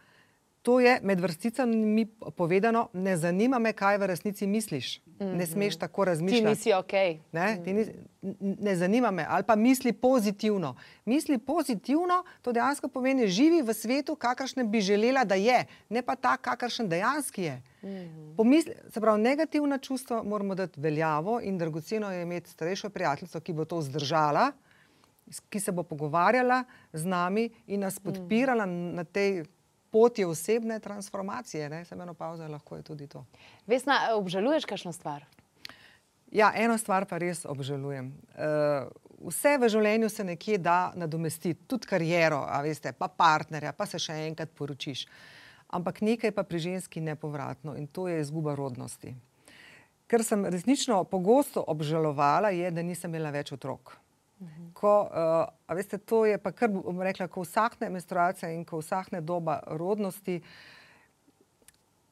to 0.68 0.81
je 0.81 0.98
med 1.02 1.20
vrsticami 1.20 2.07
povedano, 2.37 2.88
ne 2.92 3.16
zanima 3.16 3.57
me, 3.59 3.72
kaj 3.72 3.96
v 3.98 4.07
resnici 4.07 4.46
misliš. 4.46 5.00
Mm 5.00 5.26
-hmm. 5.26 5.37
Ne 5.37 5.46
smeš 5.46 5.76
tako 5.76 6.04
razmišljati. 6.04 6.44
Ti 6.44 6.48
nisi 6.48 6.72
ok. 6.72 6.92
Ne, 7.33 7.54
mm 7.54 7.64
-hmm. 7.64 7.74
nis, 7.74 7.88
ne 8.40 8.76
zanima 8.76 9.11
me, 9.11 9.26
ali 9.28 9.44
pa 9.44 9.57
misli 9.57 9.92
pozitivno. 9.92 10.76
Misli 11.04 11.38
pozitivno, 11.38 12.24
to 12.42 12.52
dejansko 12.52 12.88
pomeni, 12.88 13.28
živi 13.28 13.62
v 13.62 13.74
svetu, 13.74 14.16
kakršne 14.16 14.64
bi 14.64 14.81
želela, 14.81 15.24
da 15.24 15.35
je, 15.35 15.66
ne 15.88 16.02
pa 16.02 16.16
tak, 16.16 16.40
kakršen 16.40 16.88
dejansko 16.88 17.40
je. 17.40 17.62
Mm 17.83 17.88
-hmm. 17.88 18.37
Pomisli, 18.37 18.74
se 18.90 19.00
pravi, 19.00 19.22
negativna 19.22 19.78
čustva 19.78 20.22
moramo 20.22 20.54
dati 20.54 20.81
veljavo 20.81 21.40
in 21.40 21.59
dragoceno 21.59 22.12
je 22.12 22.22
imeti 22.22 22.50
starejšo 22.50 22.90
prijateljico, 22.90 23.40
ki 23.40 23.52
bo 23.52 23.64
to 23.64 23.83
zdržala. 23.83 24.52
Ki 25.48 25.61
se 25.61 25.72
bo 25.72 25.83
pogovarjala 25.83 26.64
z 26.92 27.04
nami 27.04 27.50
in 27.66 27.81
nas 27.81 28.00
mhm. 28.00 28.04
podpirala 28.04 28.66
mm. 28.66 28.94
na 28.94 29.04
tej 29.04 29.44
poti 29.90 30.24
osebne 30.24 30.81
transformacije, 30.81 31.68
ne 31.68 31.85
samo 31.85 32.03
eno 32.03 32.14
pauzo, 32.14 32.48
lahko 32.48 32.77
je 32.77 32.83
tudi 32.83 33.07
to. 33.07 33.24
Vesna, 33.66 33.98
obžaluješ 34.14 34.64
kakšno 34.64 34.92
stvar? 34.92 35.24
Ja, 36.33 36.53
eno 36.55 36.79
stvar 36.79 37.07
pa 37.09 37.18
res 37.18 37.46
obžalujem. 37.48 38.12
Uh, 38.37 38.88
vse 39.31 39.57
v 39.59 39.68
življenju 39.72 40.11
se 40.12 40.24
nekje 40.24 40.59
da 40.61 40.92
nadomestiti, 40.96 41.64
tudi 41.66 41.88
kariero, 41.88 42.42
veste, 42.64 42.92
pa 42.92 43.09
partnerja, 43.09 43.72
pa 43.72 43.87
se 43.88 44.01
še 44.03 44.16
enkrat 44.27 44.53
poročiš. 44.57 45.07
Ampak 45.72 46.01
nekaj 46.05 46.33
pa 46.33 46.44
pri 46.48 46.61
ženski 46.64 47.01
nepovratno 47.05 47.74
in 47.77 47.88
to 47.88 48.09
je 48.09 48.20
izguba 48.20 48.55
rodnosti. 48.57 49.14
Ker 50.09 50.24
sem 50.24 50.46
resnično 50.48 51.03
pogosto 51.05 51.61
obžalovala, 51.68 52.48
je, 52.57 52.70
da 52.72 52.85
nisem 52.85 53.12
imela 53.12 53.33
več 53.33 53.53
otrok. 53.53 53.98
Ko, 54.72 55.09
uh, 55.11 55.74
veste, 55.74 55.98
to 55.98 56.22
je 56.29 56.38
pa 56.38 56.53
kar, 56.55 56.70
bom 56.70 57.01
rekla, 57.03 57.27
ko 57.29 57.42
vsakne 57.42 57.88
menstruacija 57.90 58.53
in 58.55 58.64
ko 58.64 58.79
vsakne 58.79 59.20
doba 59.20 59.59
rodnosti, 59.66 60.38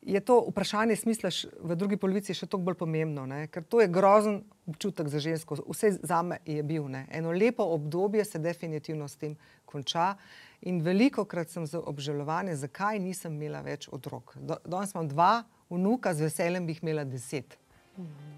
je 0.06 0.20
to 0.20 0.38
vprašanje 0.50 0.96
smisla 0.96 1.30
v 1.62 1.76
drugi 1.76 1.96
polovici 1.98 2.34
še 2.34 2.46
toliko 2.46 2.70
bolj 2.70 2.78
pomembno, 2.78 3.24
ne? 3.26 3.46
ker 3.50 3.64
to 3.66 3.80
je 3.82 3.90
grozen 3.90 4.38
občutek 4.70 5.10
za 5.10 5.18
žensko. 5.22 5.58
Vse 5.66 5.96
za 5.98 6.20
me 6.22 6.38
je 6.46 6.62
bil. 6.62 6.86
Ne? 6.90 7.06
Eno 7.10 7.34
lepo 7.34 7.66
obdobje 7.74 8.24
se 8.24 8.38
definitivno 8.38 9.08
s 9.08 9.18
tem 9.18 9.34
konča 9.66 10.14
in 10.62 10.78
veliko 10.82 11.24
krat 11.26 11.50
sem 11.50 11.66
za 11.66 11.82
obžalovanje, 11.82 12.54
zakaj 12.54 13.02
nisem 13.02 13.34
imela 13.34 13.64
več 13.66 13.88
otrok. 13.90 14.36
Danes 14.38 14.94
imam 14.94 15.10
dva 15.10 15.32
vnuka, 15.70 16.14
z 16.14 16.28
veseljem 16.28 16.66
bi 16.66 16.76
jih 16.76 16.82
imela 16.86 17.04
deset. 17.04 17.58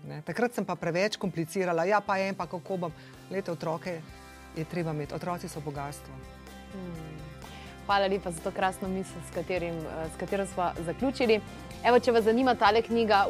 Ne? 0.08 0.22
Takrat 0.24 0.54
sem 0.54 0.64
pa 0.64 0.76
preveč 0.78 1.18
komplicirala, 1.20 1.84
ja, 1.84 2.00
pa 2.00 2.18
en, 2.22 2.34
pa 2.34 2.46
kako 2.48 2.76
bom. 2.86 2.92
Lete 3.30 3.52
otroke 3.52 4.00
je 4.56 4.64
treba 4.64 4.94
imeti, 4.96 5.14
otroci 5.14 5.48
so 5.48 5.60
bogatstvo. 5.60 6.14
Hmm. 6.72 7.27
Hvala 7.88 8.06
lepa 8.06 8.30
za 8.30 8.40
to 8.44 8.50
krasno 8.50 8.88
misel, 8.88 9.16
s, 9.30 9.34
katerim, 9.34 9.74
s 10.14 10.20
katero 10.20 10.46
smo 10.46 10.70
zaključili. 10.84 11.40
Evo, 11.84 11.98
če 11.98 12.12
vas 12.12 12.24
zanima 12.24 12.52
ta 12.54 12.68
knjiga, 12.86 13.22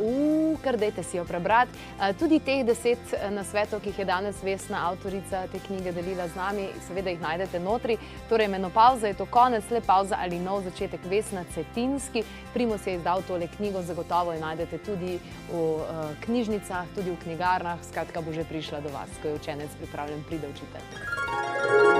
kar 0.64 0.76
dajte 0.76 1.02
si 1.02 1.16
jo 1.16 1.24
prebrati. 1.24 1.70
Tudi 2.18 2.40
teh 2.40 2.64
deset 2.66 2.98
nasvetov, 3.30 3.78
ki 3.84 3.92
jih 3.92 3.98
je 3.98 4.04
danes 4.08 4.42
Vesna, 4.42 4.80
avtorica 4.88 5.44
te 5.52 5.60
knjige, 5.62 5.92
delila 5.92 6.26
z 6.28 6.34
nami, 6.34 6.66
seveda 6.88 7.14
jih 7.14 7.20
najdete 7.22 7.60
notri. 7.60 7.98
Torej, 8.28 8.48
menopauza 8.48 9.06
je 9.06 9.14
to 9.14 9.28
konec, 9.30 9.70
le 9.70 9.80
pauza 9.80 10.18
ali 10.18 10.42
nov 10.42 10.64
začetek 10.66 11.06
Vesna 11.06 11.44
Cetinski. 11.54 12.24
Primo 12.54 12.78
se 12.78 12.90
je 12.90 12.96
izdal 12.98 13.22
tole 13.22 13.46
knjigo, 13.56 13.82
zagotovo 13.82 14.34
jo 14.34 14.40
najdete 14.40 14.78
tudi 14.78 15.20
v 15.52 16.14
knjižnicah, 16.26 16.90
tudi 16.98 17.14
v 17.14 17.20
knjigarnah. 17.22 17.78
Skratka, 17.86 18.26
bo 18.26 18.34
že 18.34 18.42
prišla 18.42 18.80
do 18.80 18.90
vas, 18.90 19.12
ko 19.22 19.28
je 19.28 19.38
učenec 19.38 19.70
pripravljen 19.78 20.24
pride 20.26 20.50
učitelj. 20.50 20.82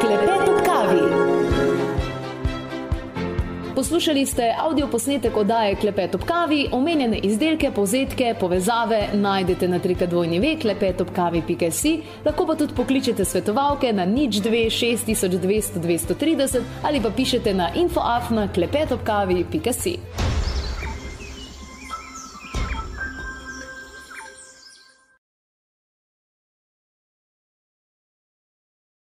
Klepet 0.01 0.49
ob 0.49 0.65
kavi. 0.67 1.38
Poslušali 3.79 4.27
ste 4.27 4.55
avdio 4.59 4.89
posnetek 4.91 5.37
oddaje 5.37 5.77
Klepet 5.77 6.15
ob 6.15 6.25
kavi, 6.27 6.67
omenjene 6.73 7.19
izdelke, 7.19 7.71
povzetke, 7.71 8.35
povezave 8.41 8.99
najdete 9.15 9.69
na 9.69 9.79
trikadvojni 9.79 10.41
ve 10.41 10.57
klepetobkavi.si, 10.59 11.93
lahko 12.25 12.47
pa 12.47 12.57
tudi 12.59 12.75
pokličete 12.75 13.25
svetovalke 13.25 13.93
na 13.93 14.05
nič 14.05 14.41
26200 14.43 15.79
230 15.79 16.59
ali 16.83 17.01
pa 17.01 17.11
pišete 17.11 17.55
na 17.55 17.71
infoafna 17.75 18.49
klepetobkavi.si. 18.53 19.97